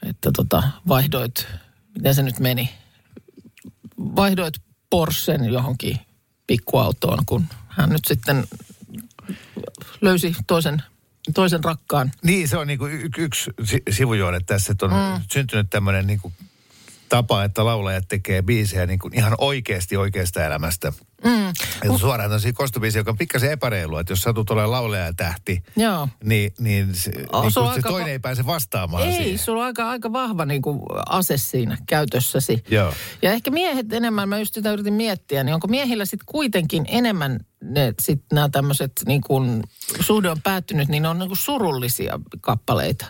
että 0.08 0.30
tota, 0.36 0.62
vaihdoit, 0.88 1.46
miten 1.94 2.14
se 2.14 2.22
nyt 2.22 2.38
meni, 2.38 2.70
vaihdoit 3.98 4.54
Porschen 4.90 5.44
johonkin 5.44 6.00
pikkuautoon, 6.46 7.18
kun 7.26 7.44
hän 7.68 7.90
nyt 7.90 8.04
sitten 8.04 8.44
löysi 10.00 10.34
toisen, 10.46 10.82
toisen 11.34 11.64
rakkaan. 11.64 12.12
Niin, 12.24 12.48
se 12.48 12.56
on 12.56 12.66
niinku 12.66 12.86
y- 12.86 13.08
yksi 13.18 13.50
si- 13.64 13.82
sivujuone 13.90 14.40
tässä, 14.46 14.72
että 14.72 14.86
on 14.86 14.92
mm. 14.92 15.24
syntynyt 15.32 15.70
tämmöinen 15.70 16.06
niinku 16.06 16.32
tapa, 17.16 17.44
että 17.44 17.64
laulajat 17.64 18.04
tekee 18.08 18.42
biisejä 18.42 18.86
niinku 18.86 19.10
ihan 19.12 19.34
oikeasti 19.38 19.96
oikeasta 19.96 20.44
elämästä. 20.44 20.92
Mm. 21.24 21.48
Että 21.48 21.98
suoraan 21.98 22.30
tämmöisiä 22.30 22.52
kostobiisejä, 22.52 23.00
joka 23.00 23.10
on 23.10 23.18
pikkasen 23.18 23.50
epäreilua, 23.50 24.00
että 24.00 24.12
jos 24.12 24.20
satut 24.20 24.50
olemaan 24.50 24.70
laulaja 24.70 25.12
tähti, 25.12 25.62
Joo. 25.76 26.08
niin, 26.24 26.52
niin, 26.58 26.94
se, 26.94 27.10
Oh, 27.32 27.42
niin 27.42 27.52
se 27.52 27.60
on 27.60 27.66
se 27.66 27.72
aika 27.72 27.88
toinen 27.88 28.06
va- 28.06 28.12
ei 28.12 28.18
pääse 28.18 28.46
vastaamaan 28.46 29.02
Ei, 29.08 29.12
siihen. 29.16 29.38
sulla 29.38 29.60
on 29.60 29.66
aika, 29.66 29.88
aika 29.90 30.12
vahva 30.12 30.44
niin 30.44 30.62
kuin 30.62 30.80
ase 31.08 31.36
siinä 31.36 31.78
käytössäsi. 31.86 32.64
Joo. 32.70 32.92
Ja 33.22 33.32
ehkä 33.32 33.50
miehet 33.50 33.92
enemmän, 33.92 34.28
mä 34.28 34.38
just 34.38 34.54
sitä 34.54 34.72
yritin 34.72 34.94
miettiä, 34.94 35.44
niin 35.44 35.54
onko 35.54 35.66
miehillä 35.68 36.04
sitten 36.04 36.26
kuitenkin 36.26 36.84
enemmän 36.88 37.40
ne 37.64 37.94
sit 38.02 38.22
nämä 38.32 38.48
tämmöiset 38.48 38.92
niin 39.06 39.20
kuin 39.20 39.62
suhde 40.00 40.30
on 40.30 40.42
päättynyt, 40.42 40.88
niin 40.88 41.02
ne 41.02 41.08
on 41.08 41.18
niin 41.18 41.28
kuin 41.28 41.38
surullisia 41.38 42.20
kappaleita. 42.40 43.06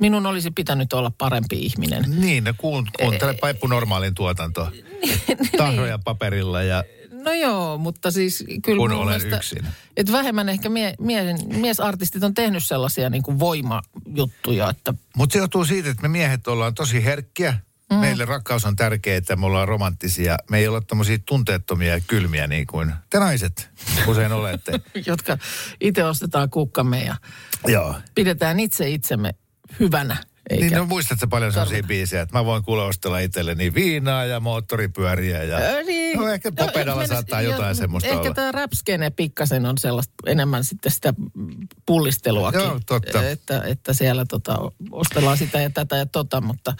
Minun 0.00 0.26
olisi 0.26 0.50
pitänyt 0.50 0.92
olla 0.92 1.12
parempi 1.18 1.56
ihminen. 1.58 2.04
Niin, 2.20 2.44
ne 2.44 2.54
kuun, 2.56 2.86
kuuntele 3.00 3.34
Paippu 3.34 3.66
Normaalin 3.66 4.14
tuotanto. 4.14 4.70
Tahroja 5.58 5.98
paperilla 5.98 6.62
ja 6.62 6.84
No 7.26 7.32
joo, 7.32 7.78
mutta 7.78 8.10
siis 8.10 8.44
kyllä 8.62 8.78
Kun 8.78 8.92
olen 8.92 9.06
mielestä, 9.06 9.36
yksin. 9.36 9.66
Että 9.96 10.12
vähemmän 10.12 10.48
ehkä 10.48 10.68
mie, 10.68 10.94
mie, 11.00 11.34
miesartistit 11.46 12.22
on 12.22 12.34
tehnyt 12.34 12.64
sellaisia 12.64 13.10
niin 13.10 13.22
kuin 13.22 13.38
voimajuttuja, 13.38 14.70
että 14.70 14.94
Mutta 15.16 15.32
se 15.32 15.38
johtuu 15.38 15.64
siitä, 15.64 15.90
että 15.90 16.02
me 16.02 16.08
miehet 16.08 16.48
ollaan 16.48 16.74
tosi 16.74 17.04
herkkiä. 17.04 17.54
Mm. 17.90 17.96
Meille 17.96 18.24
rakkaus 18.24 18.64
on 18.64 18.76
tärkeää, 18.76 19.16
että 19.16 19.36
me 19.36 19.46
ollaan 19.46 19.68
romanttisia. 19.68 20.36
Me 20.50 20.58
ei 20.58 20.68
olla 20.68 20.80
tämmöisiä 20.80 21.18
tunteettomia 21.26 21.94
ja 21.94 22.00
kylmiä 22.06 22.46
niin 22.46 22.66
kuin 22.66 22.92
te 23.10 23.18
naiset 23.18 23.70
usein 24.06 24.32
olette. 24.32 24.80
jotka 25.06 25.38
itse 25.80 26.04
ostetaan 26.04 26.50
kukkamme 26.50 27.04
ja 27.04 27.16
Joo. 27.66 27.94
pidetään 28.14 28.60
itse 28.60 28.90
itsemme 28.90 29.34
hyvänä. 29.80 30.16
Eikä. 30.50 30.64
Niin, 30.64 30.72
no 30.78 30.86
muistatko 30.86 31.26
paljon 31.26 31.52
sellaisia 31.52 31.82
biisejä, 31.82 32.22
että 32.22 32.38
mä 32.38 32.44
voin 32.44 32.62
kuule 32.64 32.82
ostella 32.82 33.18
itselleni 33.18 33.74
viinaa 33.74 34.24
ja 34.24 34.40
moottoripyöriä 34.40 35.42
ja... 35.42 35.56
Ö, 35.58 35.82
niin. 35.82 36.18
No 36.18 36.28
ehkä 36.28 36.50
No, 36.50 36.66
popedalla 36.66 37.02
jos 37.02 37.08
saattaa 37.08 37.38
mennä- 37.38 37.54
jotain 37.54 37.76
semmoista 37.76 38.08
Ehkä 38.08 38.20
olla. 38.20 38.34
tämä 38.34 38.52
rapskene 38.52 39.10
pikkasen 39.10 39.66
on 39.66 39.78
sellaista 39.78 40.14
enemmän 40.26 40.64
sitten 40.64 40.92
sitä 40.92 41.14
pullisteluakin. 41.86 42.60
Joo, 42.60 42.80
totta. 42.86 43.28
Että, 43.28 43.62
että 43.66 43.92
siellä 43.92 44.24
tota, 44.28 44.56
ostellaan 44.90 45.38
sitä 45.38 45.60
ja 45.60 45.70
tätä 45.70 45.96
ja 45.96 46.06
tota, 46.06 46.40
mutta 46.40 46.74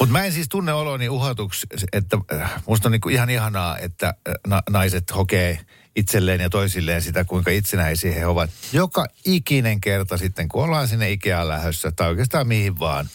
Mutta 0.00 0.12
mä 0.12 0.24
en 0.24 0.32
siis 0.32 0.48
tunne 0.48 0.72
oloni 0.72 1.08
uhatuksi, 1.08 1.66
että 1.92 2.18
äh, 2.32 2.62
musta 2.66 2.88
on 2.88 2.92
niinku 2.92 3.08
ihan 3.08 3.30
ihanaa, 3.30 3.78
että 3.78 4.06
äh, 4.06 4.34
na- 4.46 4.62
naiset 4.70 5.14
hokee 5.14 5.58
itselleen 5.96 6.40
ja 6.40 6.50
toisilleen 6.50 7.02
sitä, 7.02 7.24
kuinka 7.24 7.50
itsenäisiä 7.50 8.12
he 8.12 8.26
ovat. 8.26 8.50
Joka 8.72 9.06
ikinen 9.24 9.80
kerta 9.80 10.16
sitten, 10.16 10.48
kun 10.48 10.64
ollaan 10.64 10.88
sinne 10.88 11.10
Ikeaan 11.10 11.48
lähdössä 11.48 11.92
tai 11.92 12.08
oikeastaan 12.08 12.48
mihin 12.48 12.78
vaan. 12.78 13.08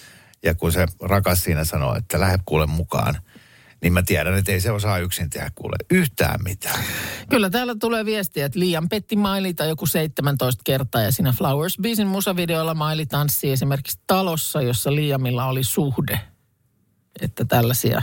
Ja 0.44 0.56
kun 0.56 0.72
se 0.72 0.86
rakas 1.02 1.44
siinä 1.44 1.64
sanoo, 1.64 1.96
että 1.96 2.20
lähde 2.20 2.40
kuule 2.46 2.66
mukaan, 2.66 3.22
niin 3.82 3.94
mä 3.94 4.04
tiedän, 4.04 4.36
että 4.36 4.52
ei 4.52 4.62
se 4.62 4.72
osaa 4.72 5.00
yksin 5.00 5.30
tehdä 5.30 5.52
kuule 5.56 5.76
yhtään 5.90 6.44
mitään. 6.44 6.84
Kyllä 7.30 7.50
täällä 7.50 7.76
tulee 7.80 8.06
viestiä, 8.06 8.46
että 8.46 8.60
liian 8.60 8.90
petti 8.90 9.16
Mailita 9.16 9.66
joku 9.66 9.86
17 9.86 10.62
kertaa 10.66 11.02
ja 11.02 11.12
siinä 11.12 11.32
Flowers 11.32 11.78
Beasin 11.82 12.08
musavideolla 12.08 12.74
Maili 12.74 13.06
tanssii 13.06 13.52
esimerkiksi 13.52 14.00
talossa, 14.08 14.62
jossa 14.62 14.96
Liamilla 14.96 15.46
oli 15.46 15.64
suhde. 15.64 16.20
Että 17.22 17.46
tällaisia. 17.46 18.02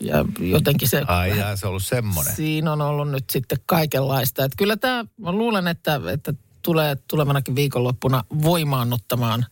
Ja 0.00 0.24
jotenkin 0.40 0.88
se... 0.88 1.02
Ai 1.06 1.38
jaa, 1.38 1.56
se 1.56 1.66
on 1.66 1.70
ollut 1.70 1.84
semmoinen. 1.84 2.36
Siinä 2.36 2.72
on 2.72 2.80
ollut 2.80 3.10
nyt 3.10 3.30
sitten 3.30 3.58
kaikenlaista. 3.66 4.44
Että 4.44 4.56
kyllä 4.56 4.76
tämä, 4.76 5.04
mä 5.16 5.32
luulen, 5.32 5.68
että, 5.68 6.00
että 6.12 6.34
tulee 6.62 6.96
tulevanakin 7.08 7.54
viikonloppuna 7.54 8.24
voimaannuttamaan 8.42 9.46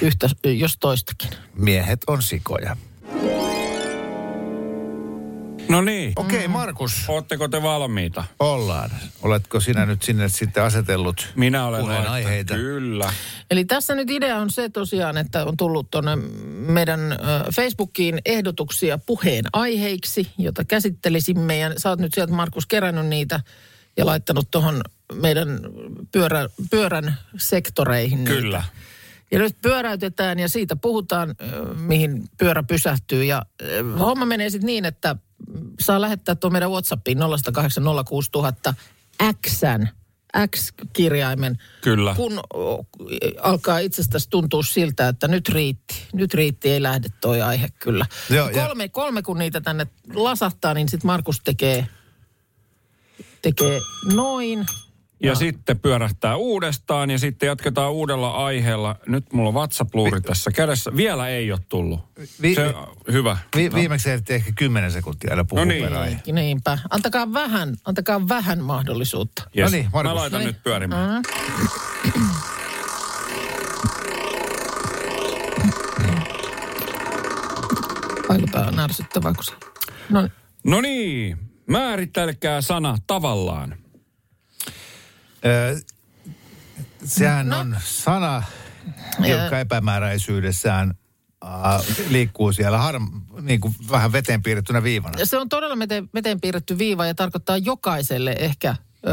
yhtä, 0.00 0.28
jos 0.44 0.76
toistakin. 0.80 1.30
Miehet 1.54 2.00
on 2.06 2.22
sikoja. 2.22 2.76
No 5.70 5.80
niin. 5.80 6.12
Okei, 6.16 6.38
okay, 6.38 6.48
Markus, 6.48 7.04
Ootteko 7.08 7.48
te 7.48 7.62
valmiita? 7.62 8.24
ollaan. 8.38 8.90
Oletko 9.22 9.60
sinä 9.60 9.86
nyt 9.86 10.02
sinne 10.02 10.28
sitten 10.28 10.62
asetellut 10.62 11.28
Minä 11.36 11.66
olen 11.66 11.90
aiheita? 11.90 12.54
Kyllä. 12.54 13.12
Eli 13.50 13.64
tässä 13.64 13.94
nyt 13.94 14.10
idea 14.10 14.36
on 14.36 14.50
se 14.50 14.68
tosiaan, 14.68 15.16
että 15.16 15.44
on 15.44 15.56
tullut 15.56 15.90
tuonne 15.90 16.16
meidän 16.66 17.00
Facebookiin 17.54 18.18
ehdotuksia 18.24 18.98
puheen 18.98 19.44
aiheiksi, 19.52 20.30
jota 20.38 20.64
käsittelisimme. 20.64 21.58
Ja 21.58 21.72
sä 21.76 21.88
oot 21.88 22.00
nyt 22.00 22.14
sieltä, 22.14 22.32
Markus, 22.32 22.66
kerännyt 22.66 23.06
niitä 23.06 23.40
ja 23.96 24.06
laittanut 24.06 24.50
tuohon 24.50 24.80
meidän 25.14 25.60
pyörä, 26.12 26.48
pyörän 26.70 27.18
sektoreihin. 27.38 28.18
niitä. 28.18 28.30
Kyllä. 28.30 28.64
Ja 29.30 29.38
nyt 29.38 29.56
pyöräytetään 29.62 30.38
ja 30.38 30.48
siitä 30.48 30.76
puhutaan, 30.76 31.34
mihin 31.76 32.28
pyörä 32.38 32.62
pysähtyy. 32.62 33.24
Ja 33.24 33.42
homma 33.98 34.24
menee 34.24 34.50
sitten 34.50 34.66
niin, 34.66 34.84
että 34.84 35.16
saa 35.80 36.00
lähettää 36.00 36.34
tuon 36.34 36.52
meidän 36.52 36.70
Whatsappiin 36.70 37.18
0806000 37.18 38.74
Xn, 39.46 39.86
X-kirjaimen. 40.56 41.58
Kyllä. 41.80 42.14
Kun 42.14 42.40
alkaa 43.42 43.78
itsestäsi 43.78 44.30
tuntua 44.30 44.62
siltä, 44.62 45.08
että 45.08 45.28
nyt 45.28 45.48
riitti. 45.48 45.94
Nyt 46.12 46.34
riitti, 46.34 46.70
ei 46.70 46.82
lähde 46.82 47.08
toi 47.20 47.42
aihe 47.42 47.68
kyllä. 47.78 48.06
Joo, 48.30 48.48
ja- 48.48 48.66
kolme, 48.66 48.88
kolme, 48.88 49.22
kun 49.22 49.38
niitä 49.38 49.60
tänne 49.60 49.86
lasahtaa, 50.14 50.74
niin 50.74 50.88
sitten 50.88 51.06
Markus 51.06 51.40
tekee, 51.44 51.86
tekee 53.42 53.80
noin. 54.14 54.66
Ja 55.22 55.34
sitten 55.34 55.78
pyörähtää 55.80 56.36
uudestaan 56.36 57.10
ja 57.10 57.18
sitten 57.18 57.46
jatketaan 57.46 57.92
uudella 57.92 58.30
aiheella. 58.30 58.96
Nyt 59.06 59.32
mulla 59.32 59.48
on 59.48 59.54
WhatsApp-luuri 59.54 60.20
tässä 60.20 60.50
kädessä. 60.50 60.90
Vielä 60.96 61.28
ei 61.28 61.52
ole 61.52 61.60
tullut. 61.68 62.00
Vi- 62.42 62.54
Se, 62.54 62.74
hyvä. 63.12 63.38
Vi- 63.56 63.72
viimeksi 63.74 64.10
ehditte 64.10 64.34
ehkä 64.34 64.52
10 64.56 64.90
sekuntia 64.92 65.30
aina 65.30 65.44
puhua 65.44 65.64
No 65.64 65.68
niin. 65.68 65.84
per 65.84 65.94
aihe. 65.94 66.20
Niinpä. 66.32 66.78
Antakaa 66.90 67.32
vähän, 67.32 67.76
antakaa 67.84 68.28
vähän 68.28 68.64
mahdollisuutta. 68.64 69.42
Yes. 69.56 69.64
No 69.72 69.76
niin, 69.76 69.88
Markus. 69.92 70.10
Mä 70.10 70.14
laitan 70.14 70.32
No 70.40 70.46
niin. 70.46 70.54
nyt 70.54 70.62
pyörimään. 70.62 71.22
Aika 78.28 78.46
pää 78.52 78.70
närsyttävää, 78.70 79.32
kun 79.34 79.44
se... 79.44 79.52
No 80.10 80.20
niin. 80.20 80.32
No 80.64 80.80
niin, 80.80 81.36
määritelkää 81.66 82.60
sana 82.60 82.96
tavallaan. 83.06 83.74
Ö, 85.44 85.80
sehän 87.04 87.48
No. 87.48 87.58
on 87.58 87.76
sana, 87.84 88.42
joka 89.18 89.58
epämääräisyydessään 89.60 90.94
liikkuu 92.08 92.52
siellä 92.52 92.78
harm, 92.78 93.20
niin 93.40 93.60
kuin 93.60 93.74
vähän 93.90 94.12
veteen 94.12 94.42
piirrettynä 94.42 94.82
viivana. 94.82 95.24
Se 95.24 95.38
on 95.38 95.48
todella 95.48 95.76
meteen, 95.76 96.08
meteen 96.12 96.40
piirretty 96.40 96.78
viiva 96.78 97.06
ja 97.06 97.14
tarkoittaa 97.14 97.56
jokaiselle 97.56 98.36
ehkä 98.38 98.76
ö, 99.06 99.12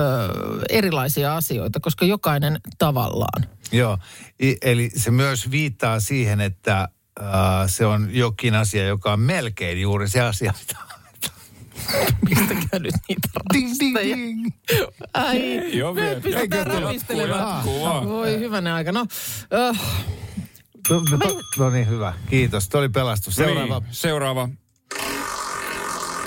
erilaisia 0.69 1.35
asioita, 1.37 1.79
koska 1.79 2.05
jokainen 2.05 2.59
tavallaan. 2.77 3.45
Joo, 3.71 3.97
I, 4.43 4.55
eli 4.61 4.89
se 4.95 5.11
myös 5.11 5.51
viittaa 5.51 5.99
siihen, 5.99 6.41
että 6.41 6.79
äh, 7.21 7.27
se 7.67 7.85
on 7.85 8.07
jokin 8.11 8.55
asia, 8.55 8.85
joka 8.87 9.13
on 9.13 9.19
melkein 9.19 9.81
juuri 9.81 10.09
se 10.09 10.21
asia, 10.21 10.53
mitä 10.59 10.79
Mistäkään 12.29 12.81
nyt 12.81 12.95
niitä 13.09 13.29
ding, 13.53 13.71
ding, 13.79 13.97
ding. 13.97 14.47
Ai, 15.13 15.37
Ei 15.37 15.81
oo 15.81 15.93
me 15.93 16.19
pistetään 16.23 16.83
vaan. 17.29 17.65
Voi 18.07 18.39
hyvänä 18.39 18.75
aika. 18.75 18.91
No, 18.91 19.05
ö, 19.53 19.73
No, 20.89 21.01
no, 21.11 21.41
no 21.57 21.69
niin, 21.69 21.89
hyvä. 21.89 22.13
Kiitos. 22.29 22.69
Tuo 22.69 22.79
oli 22.79 22.89
pelastus. 22.89 23.35
Seuraava. 23.35 23.79
Niin, 23.79 23.93
seuraava. 23.93 24.49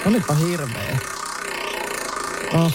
olipa 0.07 0.35
hirveä. 0.35 0.99
Oh. 2.55 2.73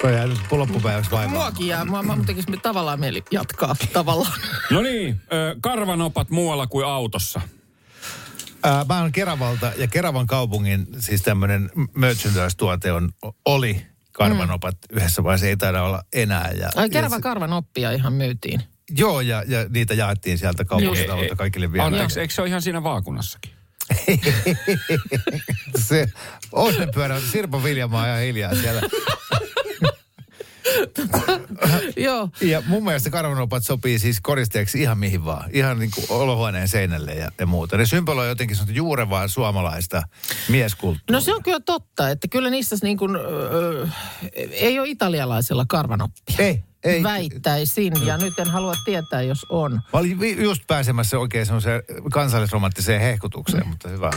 Toi 0.00 0.12
jää 0.12 0.26
nyt 0.26 0.40
loppupäiväksi 0.50 1.10
vaivaa. 1.10 1.34
Muakin 1.34 1.66
jää, 1.66 1.84
mua, 1.84 2.02
mua 2.02 2.18
tekisi 2.26 2.48
tavallaan 2.62 3.00
mieli 3.00 3.22
jatkaa 3.30 3.76
tavallaan. 3.92 4.40
No 4.70 4.80
niin, 4.80 5.20
karvanopat 5.60 6.30
muualla 6.30 6.66
kuin 6.66 6.86
autossa. 6.86 7.40
Ää, 8.62 8.84
mä 8.88 9.00
oon 9.00 9.12
Keravalta 9.12 9.72
ja 9.76 9.86
Keravan 9.86 10.26
kaupungin 10.26 10.86
siis 10.98 11.22
tämmöinen 11.22 11.70
merchandise-tuote 11.96 12.92
on, 12.92 13.10
oli 13.44 13.86
karvanopat 14.12 14.76
yhdessä 14.90 15.24
vaiheessa, 15.24 15.46
ei 15.46 15.56
taida 15.56 15.82
olla 15.82 16.02
enää. 16.12 16.50
Ja, 16.58 16.68
Ai 16.76 16.84
ja 16.84 16.88
kerva 16.88 17.16
se- 17.16 17.22
karvan 17.22 17.52
oppia 17.52 17.90
ihan 17.92 18.12
myytiin. 18.12 18.62
Joo, 18.96 19.20
ja, 19.20 19.44
ja 19.46 19.66
niitä 19.68 19.94
jaettiin 19.94 20.38
sieltä 20.38 20.64
kaupunkitalolta 20.64 21.36
kaikille 21.36 21.72
vielä. 21.72 21.86
Anteeksi, 21.86 22.20
eikö 22.20 22.34
se 22.34 22.40
ole 22.42 22.48
ihan 22.48 22.62
siinä 22.62 22.82
vaakunassakin? 22.82 23.52
se 25.88 26.08
onnenpyörä, 26.52 27.20
Sirpa 27.32 27.62
Viljamaa 27.62 28.06
ja 28.06 28.16
hiljaa 28.16 28.54
siellä. 28.54 28.80
Joo. 31.96 32.28
Ja 32.40 32.62
mun 32.66 32.84
mielestä 32.84 33.10
karvanopat 33.10 33.64
sopii 33.64 33.98
siis 33.98 34.20
koristeeksi 34.20 34.82
ihan 34.82 34.98
mihin 34.98 35.24
vaan. 35.24 35.50
Ihan 35.52 35.78
niin 35.78 35.90
kuin 35.94 36.06
olohuoneen 36.08 36.68
seinälle 36.68 37.14
ja, 37.14 37.30
ja 37.38 37.46
muuta. 37.46 37.76
Ne 37.76 37.86
symboloi 37.86 38.28
jotenkin 38.28 38.56
semmoista 38.56 38.76
juurevaa 38.76 39.28
suomalaista 39.28 40.02
mieskulttuuria. 40.48 41.16
No 41.16 41.20
se 41.20 41.34
on 41.34 41.42
kyllä 41.42 41.60
totta, 41.60 42.10
että 42.10 42.28
kyllä 42.28 42.50
niissä 42.50 42.76
niin 42.82 42.98
kuin, 42.98 43.16
öö, 43.16 43.86
ei 44.50 44.78
ole 44.78 44.88
italialaisella 44.88 45.64
karvanoppia. 45.68 46.36
Ei, 46.38 46.62
ei. 46.84 47.02
Väittäisin, 47.02 47.92
ja 48.06 48.16
nyt 48.16 48.38
en 48.38 48.50
halua 48.50 48.74
tietää, 48.84 49.22
jos 49.22 49.46
on. 49.48 49.72
Mä 49.72 49.98
olin 49.98 50.42
just 50.44 50.62
pääsemässä 50.66 51.18
oikein 51.18 51.46
semmoiseen 51.46 51.82
kansallisromanttiseen 52.12 53.00
hehkutukseen, 53.00 53.68
mutta 53.68 53.88
hyvä. 53.88 54.10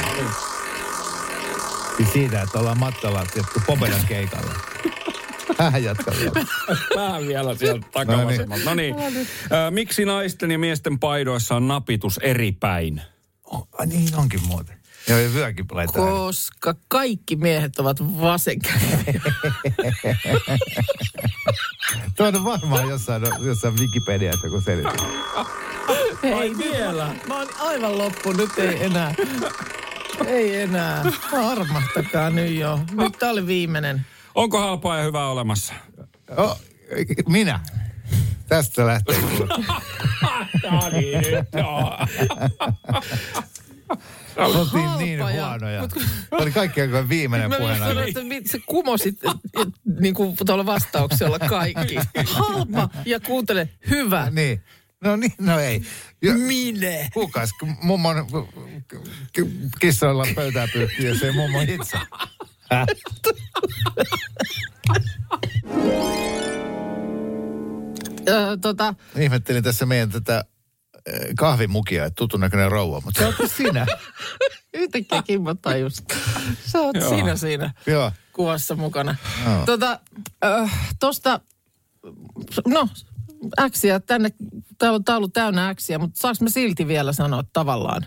Siis 1.98 2.14
siitä, 2.14 2.42
että 2.42 2.60
ollaan 2.60 2.80
matkalla 2.80 3.26
tietty 3.34 3.62
Pobedan 3.66 4.02
keikalle. 5.58 5.72
Häh, 5.72 5.84
jatka 5.84 6.12
vielä. 6.20 6.46
Vähän 7.02 7.28
vielä 7.28 7.56
sieltä 7.56 7.88
No 7.96 8.04
niin. 8.04 8.08
takavasemmalta. 8.08 8.66
No 8.66 8.74
niin. 8.74 8.96
Ö, 8.98 9.72
Miksi 9.72 10.06
naisten 10.06 10.52
ja 10.52 10.60
miesten 10.60 11.00
paidoissa 11.00 11.56
on 11.56 11.68
napitus 11.68 12.18
eri 12.18 12.52
päin? 12.52 13.02
Oh, 13.44 13.68
niin 13.86 14.16
onkin 14.16 14.48
muuten. 14.48 14.78
Joo, 15.10 15.20
ja 15.20 15.34
vyökin 15.34 15.66
laittaa. 15.72 16.06
Koska 16.06 16.76
kaikki 16.88 17.36
miehet 17.36 17.80
ovat 17.80 17.98
vasenkäyviä. 18.22 19.22
Tuo 22.18 22.28
on 22.28 22.46
varmaan 22.46 22.90
jossain, 22.90 23.24
jossain 23.42 23.80
Wikipediassa, 23.80 24.50
kun 24.50 24.62
selitys. 24.62 25.02
Ei 26.24 26.58
vielä. 26.58 27.16
Mä 27.28 27.38
oon 27.38 27.48
aivan 27.60 27.98
loppu, 27.98 28.32
nyt 28.34 28.58
ei 28.58 28.84
enää. 28.84 29.16
Ei 30.26 30.62
enää. 30.62 31.06
Armahtakaa 31.52 32.30
nyt 32.30 32.52
jo. 32.52 32.80
Nyt 32.92 33.14
tää 33.20 33.30
oli 33.32 33.48
viimeinen. 33.48 34.06
Onko 34.36 34.60
halpaa 34.60 34.98
ja 34.98 35.04
hyvää 35.04 35.28
olemassa? 35.30 35.74
Oh, 36.38 36.62
minä. 37.28 37.60
Tästä 38.48 38.86
lähtee. 38.88 39.16
No 40.72 40.90
niin, 40.90 41.22
joo. 41.58 41.98
Oltiin 44.38 44.90
niin 44.98 45.20
huonoja. 45.20 45.82
mut 45.82 45.94
kun- 45.94 46.04
Oli 46.32 46.52
kaikki 46.52 46.82
aika 46.82 47.10
viimeinen 47.10 47.50
Mä 47.50 47.58
puheena. 47.58 47.88
sanoin, 47.88 48.08
että 48.08 48.24
mit- 48.24 48.48
sä 48.48 48.58
kumosit 48.66 49.20
niin 50.00 50.14
kuin 50.14 50.36
tuolla 50.46 50.66
vastauksella 50.66 51.40
kaikki. 51.40 51.96
Halpa 52.26 52.90
ja 53.06 53.20
kuuntele 53.20 53.70
hyvä. 53.90 54.30
Niin. 54.32 54.64
No 55.02 55.16
niin, 55.16 55.34
no 55.40 55.60
ei. 55.60 55.82
Ja, 56.22 56.34
Mine. 56.34 57.10
kukas? 57.14 57.50
Mummon 57.82 58.16
kissoilla 59.80 60.26
pöytää 60.36 60.68
pyyhkii, 60.74 61.06
jos 61.06 61.24
ei 61.24 61.32
mummo 61.32 61.62
itse. 61.62 61.98
Häh? 62.76 62.88
Ö, 68.28 68.58
tota, 68.62 68.94
Ihmettelin 69.20 69.64
tässä 69.64 69.86
meidän 69.86 70.10
tätä 70.10 70.38
äh, 70.38 71.14
kahvimukia, 71.38 72.06
että 72.06 72.16
tutun 72.16 72.40
näköinen 72.40 72.72
rouva, 72.72 73.02
mutta 73.06 73.20
se 73.20 73.28
on 73.44 73.50
sinä. 73.50 73.86
yhtäkkiä 74.74 75.22
Kimmo 75.22 75.54
tajus. 75.54 76.04
Sä 76.66 76.80
oot 76.80 76.96
Joo. 76.96 77.10
siinä 77.10 77.36
siinä 77.36 77.74
Joo. 77.88 78.12
kuvassa 78.34 78.76
mukana. 78.76 79.16
Joo. 79.46 79.66
Tota, 79.66 80.00
äh, 80.46 80.96
tosta, 81.00 81.40
no, 82.68 82.90
äksiä 83.60 84.00
tänne, 84.00 84.30
täällä 84.78 84.96
on 84.96 85.04
taulu 85.04 85.28
täynnä 85.28 85.70
äksiä, 85.70 85.98
mutta 85.98 86.20
saaks 86.20 86.42
me 86.42 86.50
silti 86.50 86.88
vielä 86.88 87.14
sanoa 87.14 87.44
tavallaan? 87.54 88.06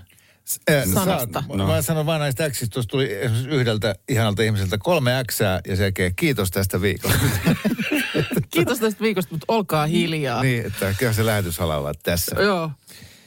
Sanasta. 0.95 1.45
Saat, 1.49 1.69
Mä 1.69 1.83
sanon 1.83 2.07
vaan 2.07 2.21
näistä 2.21 2.45
äksistä, 2.45 2.75
tuossa 2.75 2.89
tuli 2.89 3.07
yhdeltä 3.49 3.95
ihanalta 4.09 4.43
ihmiseltä 4.43 4.79
kolme 4.79 5.19
äksää 5.19 5.61
ja 5.69 5.77
sen 5.77 5.85
jälkeen 5.85 6.15
kiitos 6.15 6.51
tästä 6.51 6.81
viikosta. 6.81 7.19
Kiitos 8.51 8.79
tästä 8.79 9.01
viikosta, 9.01 9.35
mutta 9.35 9.45
olkaa 9.49 9.87
hiljaa. 9.87 10.43
niin, 10.43 10.67
että 10.67 10.95
kyllä 10.99 11.13
se 11.13 11.27
lähetysala 11.27 11.93
tässä. 12.03 12.37
Joo. 12.43 12.71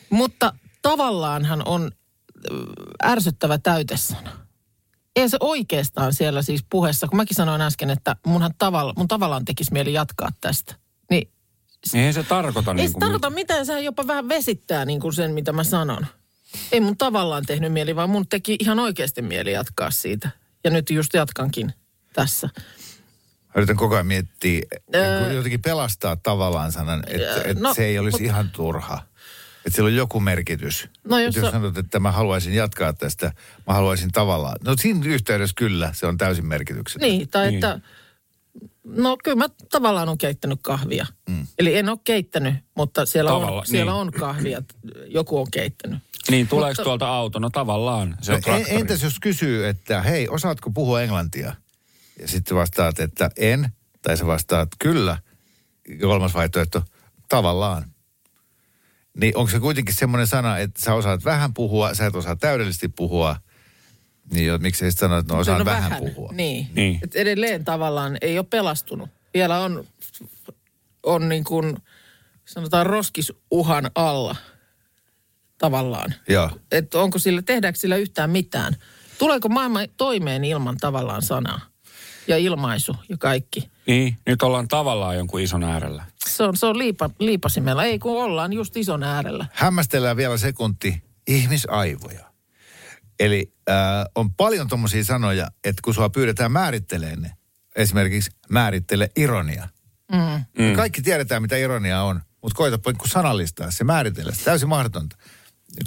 Mutta 0.09 0.53
tavallaanhan 0.81 1.67
on 1.67 1.91
äh, 2.51 3.11
ärsyttävä 3.11 3.57
täytesana. 3.57 4.31
Ei 5.15 5.29
se 5.29 5.37
oikeastaan 5.39 6.13
siellä 6.13 6.41
siis 6.41 6.65
puheessa, 6.69 7.07
kun 7.07 7.17
mäkin 7.17 7.35
sanoin 7.35 7.61
äsken, 7.61 7.89
että 7.89 8.15
munhan 8.25 8.51
tavalla, 8.57 8.93
mun 8.97 9.07
tavallaan 9.07 9.45
tekisi 9.45 9.73
mieli 9.73 9.93
jatkaa 9.93 10.29
tästä. 10.41 10.75
Niin 11.09 11.31
Eihän 11.93 12.13
se 12.13 12.23
tarkoita 12.23 12.71
ei 12.71 12.75
niin 12.75 12.89
se 12.89 12.93
kuin... 12.93 12.99
tarkoita 12.99 13.29
mitään, 13.29 13.65
sehän 13.65 13.83
jopa 13.83 14.07
vähän 14.07 14.29
vesittää 14.29 14.85
niin 14.85 14.99
kuin 14.99 15.13
sen, 15.13 15.33
mitä 15.33 15.51
mä 15.51 15.63
sanon. 15.63 16.07
Ei 16.71 16.79
mun 16.79 16.97
tavallaan 16.97 17.45
tehnyt 17.45 17.73
mieli, 17.73 17.95
vaan 17.95 18.09
mun 18.09 18.27
teki 18.27 18.55
ihan 18.59 18.79
oikeasti 18.79 19.21
mieli 19.21 19.51
jatkaa 19.51 19.91
siitä. 19.91 20.29
Ja 20.63 20.69
nyt 20.71 20.89
just 20.89 21.13
jatkankin 21.13 21.73
tässä. 22.13 22.49
Mä 23.47 23.51
yritän 23.55 23.77
koko 23.77 23.95
ajan 23.95 24.07
miettiä, 24.07 24.61
Öö. 24.95 25.21
niin 25.21 25.35
jotenkin 25.35 25.61
pelastaa 25.61 26.15
tavallaan 26.15 26.71
sanan, 26.71 27.03
että, 27.07 27.27
Öö, 27.33 27.41
että 27.45 27.63
no, 27.63 27.73
se 27.73 27.85
ei 27.85 27.99
olisi 27.99 28.17
mut- 28.17 28.21
ihan 28.25 28.49
turha. 28.49 29.01
Että 29.65 29.75
sillä 29.75 29.87
on 29.87 29.95
joku 29.95 30.19
merkitys. 30.19 30.87
No 31.03 31.19
jos 31.19 31.27
Että 31.27 31.39
jos 31.39 31.45
sä- 31.47 31.51
sanot, 31.51 31.77
että 31.77 31.99
mä 31.99 32.11
haluaisin 32.11 32.53
jatkaa 32.53 32.93
tästä, 32.93 33.31
mä 33.67 33.73
haluaisin 33.73 34.11
tavallaan. 34.11 34.55
No 34.65 34.75
siinä 34.81 35.05
yhteydessä 35.05 35.53
kyllä, 35.57 35.91
se 35.93 36.05
on 36.05 36.17
täysin 36.17 36.45
merkityksetön. 36.45 37.09
Niin, 37.09 37.29
tai 37.29 37.45
Niin. 37.45 37.55
että, 37.55 37.79
no 38.83 39.17
kyllä 39.23 39.37
mä 39.37 39.45
tavallaan 39.71 40.09
on 40.09 40.17
keittänyt 40.17 40.59
kahvia. 40.61 41.05
Mm. 41.29 41.47
Eli 41.59 41.77
en 41.77 41.89
ole 41.89 41.97
keittänyt, 42.03 42.55
mutta 42.77 43.05
siellä, 43.05 43.31
Tavalla- 43.31 43.59
on, 43.59 43.65
siellä 43.65 43.91
niin. 43.91 44.01
on 44.01 44.11
kahvia, 44.11 44.61
joku 45.07 45.39
on 45.39 45.51
keittänyt. 45.51 45.99
Niin, 46.29 46.47
tuleeko 46.47 46.69
Mutta- 46.71 46.83
tuolta 46.83 47.07
auto? 47.07 47.39
No 47.39 47.49
tavallaan, 47.49 48.17
se 48.21 48.31
on 48.31 48.35
No, 48.35 48.41
traktori. 48.41 48.71
en- 48.75 48.79
entäs 48.81 49.03
jos 49.03 49.19
kysyy, 49.19 49.67
että 49.67 50.01
hei, 50.01 50.29
osaatko 50.29 50.71
puhua 50.71 51.01
englantia? 51.01 51.55
Ja 52.19 52.27
sitten 52.27 52.57
vastaat, 52.57 52.99
että 52.99 53.31
en, 53.37 53.69
tai 54.01 54.17
sä 54.17 54.25
vastaat 54.27 54.69
kyllä. 54.79 55.17
Ja 55.89 55.95
kolmas 56.07 56.33
vaihtoehto, 56.33 56.83
tavallaan. 57.29 57.85
Niin 59.17 59.37
onko 59.37 59.51
se 59.51 59.59
kuitenkin 59.59 59.95
semmoinen 59.95 60.27
sana, 60.27 60.57
että 60.57 60.81
sä 60.81 60.93
osaat 60.93 61.25
vähän 61.25 61.53
puhua, 61.53 61.93
sä 61.93 62.05
et 62.05 62.15
osaa 62.15 62.35
täydellisesti 62.35 62.87
puhua, 62.87 63.35
niin 64.33 64.45
jo, 64.45 64.57
miksei 64.57 64.91
sitten 64.91 65.09
sano, 65.09 65.17
että 65.19 65.33
no 65.33 65.39
osaan 65.39 65.59
No 65.59 65.65
vähän, 65.65 65.99
puhua. 65.99 66.31
Niin. 66.33 66.67
Niin. 66.73 66.99
Et 67.03 67.15
edelleen 67.15 67.65
tavallaan 67.65 68.17
ei 68.21 68.37
ole 68.37 68.45
pelastunut. 68.49 69.09
Vielä 69.33 69.59
on, 69.59 69.87
on 71.03 71.29
niin 71.29 71.43
kuin, 71.43 71.77
sanotaan 72.45 72.85
roskisuhan 72.85 73.91
alla 73.95 74.35
tavallaan. 75.61 76.13
Joo. 76.29 76.49
Että 76.71 76.99
onko 76.99 77.19
sillä, 77.19 77.41
tehdäänkö 77.41 77.79
sillä 77.79 77.95
yhtään 77.95 78.29
mitään? 78.29 78.75
Tuleeko 79.17 79.49
maailma 79.49 79.79
toimeen 79.97 80.43
ilman 80.43 80.77
tavallaan 80.77 81.21
sanaa? 81.21 81.59
Ja 82.27 82.37
ilmaisu 82.37 82.95
ja 83.09 83.17
kaikki. 83.17 83.69
Niin, 83.87 84.17
nyt 84.25 84.41
ollaan 84.41 84.67
tavallaan 84.67 85.15
jonkun 85.15 85.41
ison 85.41 85.63
äärellä. 85.63 86.03
Se 86.27 86.43
on, 86.43 86.57
se 86.57 86.65
on 86.65 86.77
liipa, 86.77 87.09
liipasimella. 87.19 87.83
Ei 87.83 87.99
kun 87.99 88.23
ollaan 88.23 88.53
just 88.53 88.77
ison 88.77 89.03
äärellä. 89.03 89.45
Hämmästellään 89.53 90.17
vielä 90.17 90.37
sekunti 90.37 91.03
ihmisaivoja. 91.27 92.31
Eli 93.19 93.53
äh, 93.69 93.75
on 94.15 94.33
paljon 94.33 94.67
tommosia 94.67 95.03
sanoja, 95.03 95.47
että 95.63 95.81
kun 95.83 95.93
sua 95.93 96.09
pyydetään 96.09 96.51
määrittelemään 96.51 97.21
ne, 97.21 97.31
esimerkiksi 97.75 98.31
määrittele 98.49 99.09
ironia. 99.15 99.67
Mm. 100.11 100.63
Mm. 100.65 100.75
Kaikki 100.75 101.01
tiedetään, 101.01 101.41
mitä 101.41 101.57
ironia 101.57 102.01
on, 102.01 102.21
mutta 102.41 102.57
koitapa 102.57 102.91
niin 102.91 103.09
sanallistaa 103.09 103.71
se, 103.71 103.83
määritellä 103.83 104.31
se. 104.31 104.43
Täysin 104.43 104.69
mahdotonta. 104.69 105.15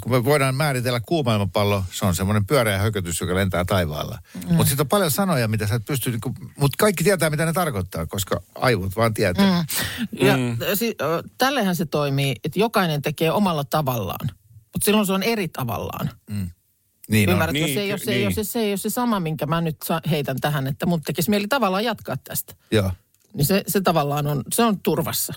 Kun 0.03 0.11
me 0.11 0.23
voidaan 0.23 0.55
määritellä 0.55 0.99
kuumailmapallo, 0.99 1.83
se 1.91 2.05
on 2.05 2.15
semmoinen 2.15 2.45
pyöreä 2.45 2.77
hökötys, 2.77 3.21
joka 3.21 3.35
lentää 3.35 3.65
taivaalla. 3.65 4.19
Mm. 4.33 4.55
Mutta 4.55 4.69
sitten 4.69 4.83
on 4.83 4.87
paljon 4.87 5.11
sanoja, 5.11 5.47
mitä 5.47 5.67
sä 5.67 5.75
et 5.75 5.85
pysty, 5.85 6.11
niin 6.11 6.21
mutta 6.59 6.75
kaikki 6.79 7.03
tietää, 7.03 7.29
mitä 7.29 7.45
ne 7.45 7.53
tarkoittaa, 7.53 8.05
koska 8.05 8.41
aivot 8.55 8.95
vaan 8.95 9.13
tietää. 9.13 9.65
Mm. 10.11 10.27
Ja 10.27 10.37
mm. 10.37 10.57
si, 10.73 10.95
tällehän 11.37 11.75
se 11.75 11.85
toimii, 11.85 12.35
että 12.43 12.59
jokainen 12.59 13.01
tekee 13.01 13.31
omalla 13.31 13.63
tavallaan. 13.63 14.29
Mutta 14.73 14.85
silloin 14.85 15.05
se 15.07 15.13
on 15.13 15.23
eri 15.23 15.47
tavallaan. 15.47 16.09
Niin 17.09 17.29
on. 17.29 17.33
Ymmärrätkö? 17.33 17.65
Niin, 17.65 17.73
se, 17.73 17.81
ei 17.81 17.91
ole, 17.91 17.99
se, 17.99 18.11
niin. 18.11 18.19
ei 18.19 18.25
ole, 18.25 18.33
se, 18.33 18.43
se 18.43 18.59
ei 18.59 18.71
ole 18.71 18.77
se 18.77 18.89
sama, 18.89 19.19
minkä 19.19 19.45
mä 19.45 19.61
nyt 19.61 19.77
heitän 20.09 20.37
tähän, 20.41 20.67
että 20.67 20.85
mun 20.85 21.01
tekisi 21.01 21.29
mieli 21.29 21.47
tavallaan 21.47 21.83
jatkaa 21.83 22.17
tästä. 22.17 22.53
Joo. 22.71 22.91
Niin 23.33 23.45
se, 23.45 23.63
se 23.67 23.81
tavallaan 23.81 24.27
on, 24.27 24.43
se 24.53 24.63
on 24.63 24.79
turvassa. 24.79 25.33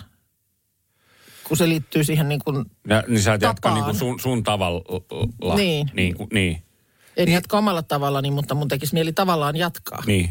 Kun 1.49 1.57
se 1.57 1.69
liittyy 1.69 2.05
siihen 2.05 2.29
niin 2.29 2.41
kuin, 2.45 2.65
Ja, 2.89 3.05
niin 3.09 3.23
sä 3.23 3.35
et 3.35 3.43
jatka 3.43 3.75
niin 3.75 3.85
kuin 3.85 3.97
sun, 3.97 4.21
sun 4.21 4.43
tavalla. 4.43 5.57
Niin. 5.57 5.91
Niin, 5.93 6.15
kuin, 6.15 6.29
niin. 6.33 6.63
en 7.17 7.29
jatka 7.29 7.59
omalla 7.59 7.83
tavallani, 7.83 8.31
mutta 8.31 8.55
mun 8.55 8.69
tekisi 8.69 8.95
mieli 8.95 9.13
tavallaan 9.13 9.57
jatkaa. 9.57 10.03
niin. 10.07 10.31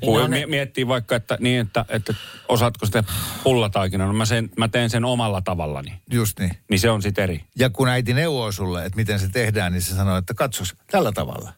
Kun 0.00 0.22
on 0.22 0.30
mie- 0.30 0.40
ne- 0.40 0.46
miettii 0.46 0.88
vaikka, 0.88 1.16
että, 1.16 1.36
niin, 1.40 1.60
että, 1.60 1.84
että 1.88 2.14
osaatko 2.48 2.86
sitä 2.86 3.04
pullataikina, 3.44 4.06
no 4.06 4.12
mä, 4.12 4.24
sen, 4.24 4.50
mä 4.56 4.68
teen 4.68 4.90
sen 4.90 5.04
omalla 5.04 5.42
tavallani. 5.42 5.92
Just 6.12 6.38
niin. 6.40 6.50
Niin 6.70 6.80
se 6.80 6.90
on 6.90 7.02
sitten 7.02 7.24
eri. 7.24 7.44
Ja 7.58 7.70
kun 7.70 7.88
äiti 7.88 8.14
neuvoo 8.14 8.52
sulle, 8.52 8.84
että 8.84 8.96
miten 8.96 9.20
se 9.20 9.28
tehdään, 9.28 9.72
niin 9.72 9.82
se 9.82 9.94
sanoo, 9.94 10.16
että 10.16 10.34
katsos 10.34 10.74
tällä 10.90 11.12
tavalla. 11.12 11.52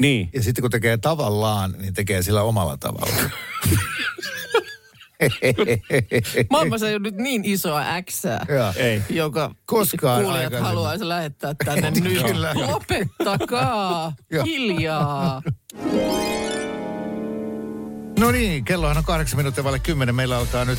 Niin. 0.00 0.30
Ja 0.32 0.42
sitten 0.42 0.62
kun 0.62 0.70
tekee 0.70 0.96
tavallaan, 0.96 1.74
niin 1.78 1.94
tekee 1.94 2.22
sillä 2.22 2.42
omalla 2.42 2.76
tavalla. 2.76 3.16
Maailmassa 6.50 6.88
ei 6.88 6.94
ole 6.94 7.02
nyt 7.02 7.14
niin 7.16 7.44
isoa 7.44 7.82
äksää, 7.94 8.46
Joo. 8.48 8.72
Ei. 8.76 9.02
joka 9.10 9.54
Koskaan 9.66 10.22
kuulijat 10.22 10.44
aikaisemmin. 10.44 10.66
haluaisi 10.68 11.08
lähettää 11.08 11.54
tänne 11.64 11.90
nyt. 11.90 12.22
Kyllä. 12.26 12.52
Lopettakaa, 12.54 14.12
hiljaa. 14.44 15.42
No 18.18 18.30
niin, 18.30 18.64
kellohan 18.64 18.98
on 18.98 19.04
kahdeksan 19.04 19.36
minuuttia 19.36 19.64
vaille 19.64 19.78
kymmenen. 19.78 20.14
Meillä 20.14 20.38
alkaa 20.38 20.64
nyt 20.64 20.78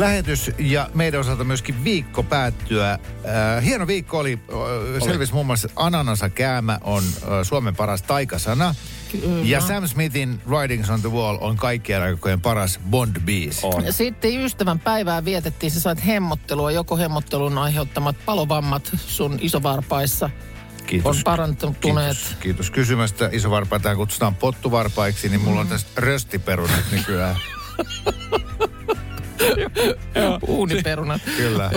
lähetys 0.00 0.50
ja 0.58 0.90
meidän 0.94 1.20
osalta 1.20 1.44
myöskin 1.44 1.84
viikko 1.84 2.22
päättyä. 2.22 2.92
Äh, 2.92 3.64
hieno 3.64 3.86
viikko 3.86 4.18
oli. 4.18 4.38
Äh, 4.98 5.02
selvisi 5.04 5.32
muun 5.32 5.46
muassa, 5.46 5.66
että 5.66 5.80
ananasa 5.80 6.28
käämä 6.28 6.78
on 6.84 7.02
äh, 7.02 7.28
Suomen 7.42 7.76
paras 7.76 8.02
taikasana. 8.02 8.74
Kyllä. 9.12 9.44
Ja 9.44 9.60
Sam 9.60 9.88
Smithin 9.88 10.40
Writings 10.48 10.90
on 10.90 11.00
the 11.00 11.12
Wall 11.12 11.38
on 11.40 11.56
kaikkien 11.56 12.02
aikojen 12.02 12.40
paras 12.40 12.80
Bond-biisi. 12.90 13.60
On. 13.62 13.92
Sitten 13.92 14.40
ystävän 14.40 14.78
päivää 14.80 15.24
vietettiin, 15.24 15.70
sä 15.70 15.80
sait 15.80 16.06
hemmottelua, 16.06 16.70
joko 16.70 16.96
hemmottelun 16.96 17.58
aiheuttamat 17.58 18.16
palovammat 18.26 18.90
sun 18.96 19.38
isovarpaissa 19.40 20.30
on 21.04 21.16
parantuneet. 21.24 21.80
Kiitos, 21.80 22.36
kiitos 22.40 22.70
kysymästä. 22.70 23.28
Isovarpaita 23.32 23.96
kutsutaan 23.96 24.34
pottuvarpaiksi, 24.34 25.28
niin 25.28 25.40
mulla 25.40 25.60
on 25.60 25.68
tästä 25.68 26.00
röstiperunat 26.00 26.84
nykyään. 26.92 27.36
Uuniperunat. 30.48 31.20
Kyllä. 31.36 31.70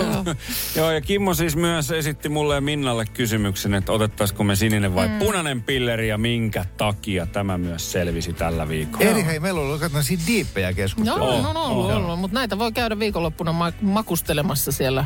Joo, 0.76 0.90
ja 0.90 1.00
Kimmo 1.00 1.34
siis 1.34 1.56
myös 1.56 1.90
esitti 1.90 2.28
mulle 2.28 2.54
ja 2.54 2.60
Minnalle 2.60 3.04
kysymyksen, 3.06 3.74
että 3.74 3.92
otettaisiko 3.92 4.44
me 4.44 4.56
sininen 4.56 4.94
vai 4.94 5.08
mm. 5.08 5.18
punainen 5.18 5.62
pilleri 5.62 6.08
ja 6.08 6.18
minkä 6.18 6.64
takia 6.76 7.26
tämä 7.26 7.58
myös 7.58 7.92
selvisi 7.92 8.32
tällä 8.32 8.68
viikolla. 8.68 9.10
Eri 9.10 9.24
hei, 9.24 9.40
meillä 9.40 9.60
on 9.60 9.66
ollut 9.66 9.80
katsotaan 9.80 10.26
diippejä 10.26 10.68
Joo, 10.68 10.74
keskustelua. 10.74 11.18
no, 11.18 11.42
no, 11.42 11.52
no, 11.52 11.64
ollut, 11.64 11.90
ollut, 11.90 12.18
mutta 12.18 12.34
näitä 12.34 12.58
voi 12.58 12.72
käydä 12.72 12.98
viikonloppuna 12.98 13.52
ma- 13.52 13.72
makustelemassa 13.80 14.72
siellä 14.72 15.04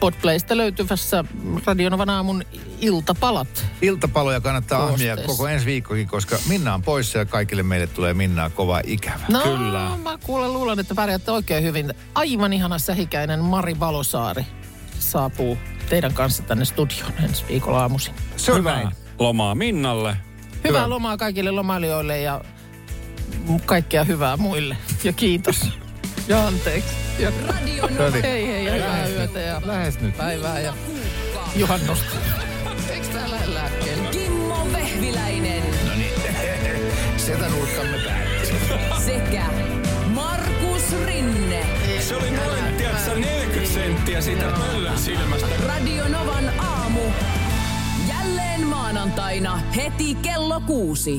Podplaysta 0.00 0.56
löytyvässä 0.56 1.24
Radionovan 1.66 2.10
aamun 2.10 2.42
iltapalat. 2.80 3.66
Iltapaloja 3.82 4.40
kannattaa 4.40 4.84
ahmia 4.86 5.16
koko 5.16 5.48
ensi 5.48 5.66
viikkokin, 5.66 6.08
koska 6.08 6.38
Minna 6.48 6.74
on 6.74 6.82
poissa 6.82 7.18
ja 7.18 7.24
kaikille 7.26 7.62
meille 7.62 7.86
tulee 7.86 8.14
Minnaa 8.14 8.50
kova 8.50 8.80
ikävä. 8.84 9.20
No, 9.28 9.40
Kyllä. 9.40 9.90
mä 10.02 10.18
kuulen 10.22 10.52
luulen, 10.52 10.78
että 10.78 10.94
pärjäätte 10.94 11.30
oikein 11.30 11.64
hyvin. 11.64 11.94
Aivan 12.14 12.52
ihana 12.52 12.78
sähikäinen 12.78 13.40
Mari 13.40 13.80
Valosaari 13.80 14.46
saapuu 14.98 15.58
teidän 15.88 16.14
kanssa 16.14 16.42
tänne 16.42 16.64
studioon 16.64 17.12
ensi 17.24 17.44
viikolla 17.48 17.80
aamuisin. 17.80 18.14
Se 18.36 18.52
on 18.52 18.58
Hyvää 18.58 18.74
näin. 18.82 18.88
lomaa 19.18 19.54
Minnalle. 19.54 20.16
Hyvää 20.64 20.80
Hyvä. 20.80 20.90
lomaa 20.90 21.16
kaikille 21.16 21.50
lomailijoille 21.50 22.20
ja 22.20 22.44
kaikkea 23.66 24.04
hyvää 24.04 24.36
muille. 24.36 24.76
Ja 25.04 25.12
kiitos. 25.12 25.60
Ja 26.28 26.46
anteeksi. 26.46 26.90
Ja 27.18 27.32
Radio 27.46 27.86
No 27.86 27.88
Nova. 27.98 28.10
niin. 28.10 28.22
hei 28.24 28.46
hei 28.46 28.64
ja 28.64 28.72
hyvää 28.72 29.08
yötä 29.08 29.38
ja 29.40 29.62
Lähes 29.64 30.00
nyt. 30.00 30.16
päivää 30.16 30.60
ja 30.60 30.74
Kuukka. 30.86 31.50
juhannusta. 31.56 32.16
Eikö 32.90 33.06
tää 33.06 33.30
lähde 33.30 33.54
lääkkeelle? 33.54 34.08
Kimmo 34.08 34.66
Vehviläinen 34.72 35.62
Sieltä 37.26 37.48
nurkkamme 37.48 37.96
päättyy. 38.06 38.58
sekä 39.06 39.44
Markus 40.06 41.04
Rinne. 41.06 41.66
Se 42.08 42.16
oli 42.16 42.30
noin, 42.30 42.74
tiedätkö, 42.76 43.14
40 43.14 43.72
senttiä 43.74 44.20
sitä 44.20 44.44
pöllön 44.46 44.98
silmästä. 44.98 45.46
Radio 45.66 46.08
Novan 46.08 46.52
aamu. 46.60 47.00
Jälleen 48.08 48.66
maanantaina 48.66 49.60
heti 49.76 50.14
kello 50.14 50.60
kuusi. 50.66 51.18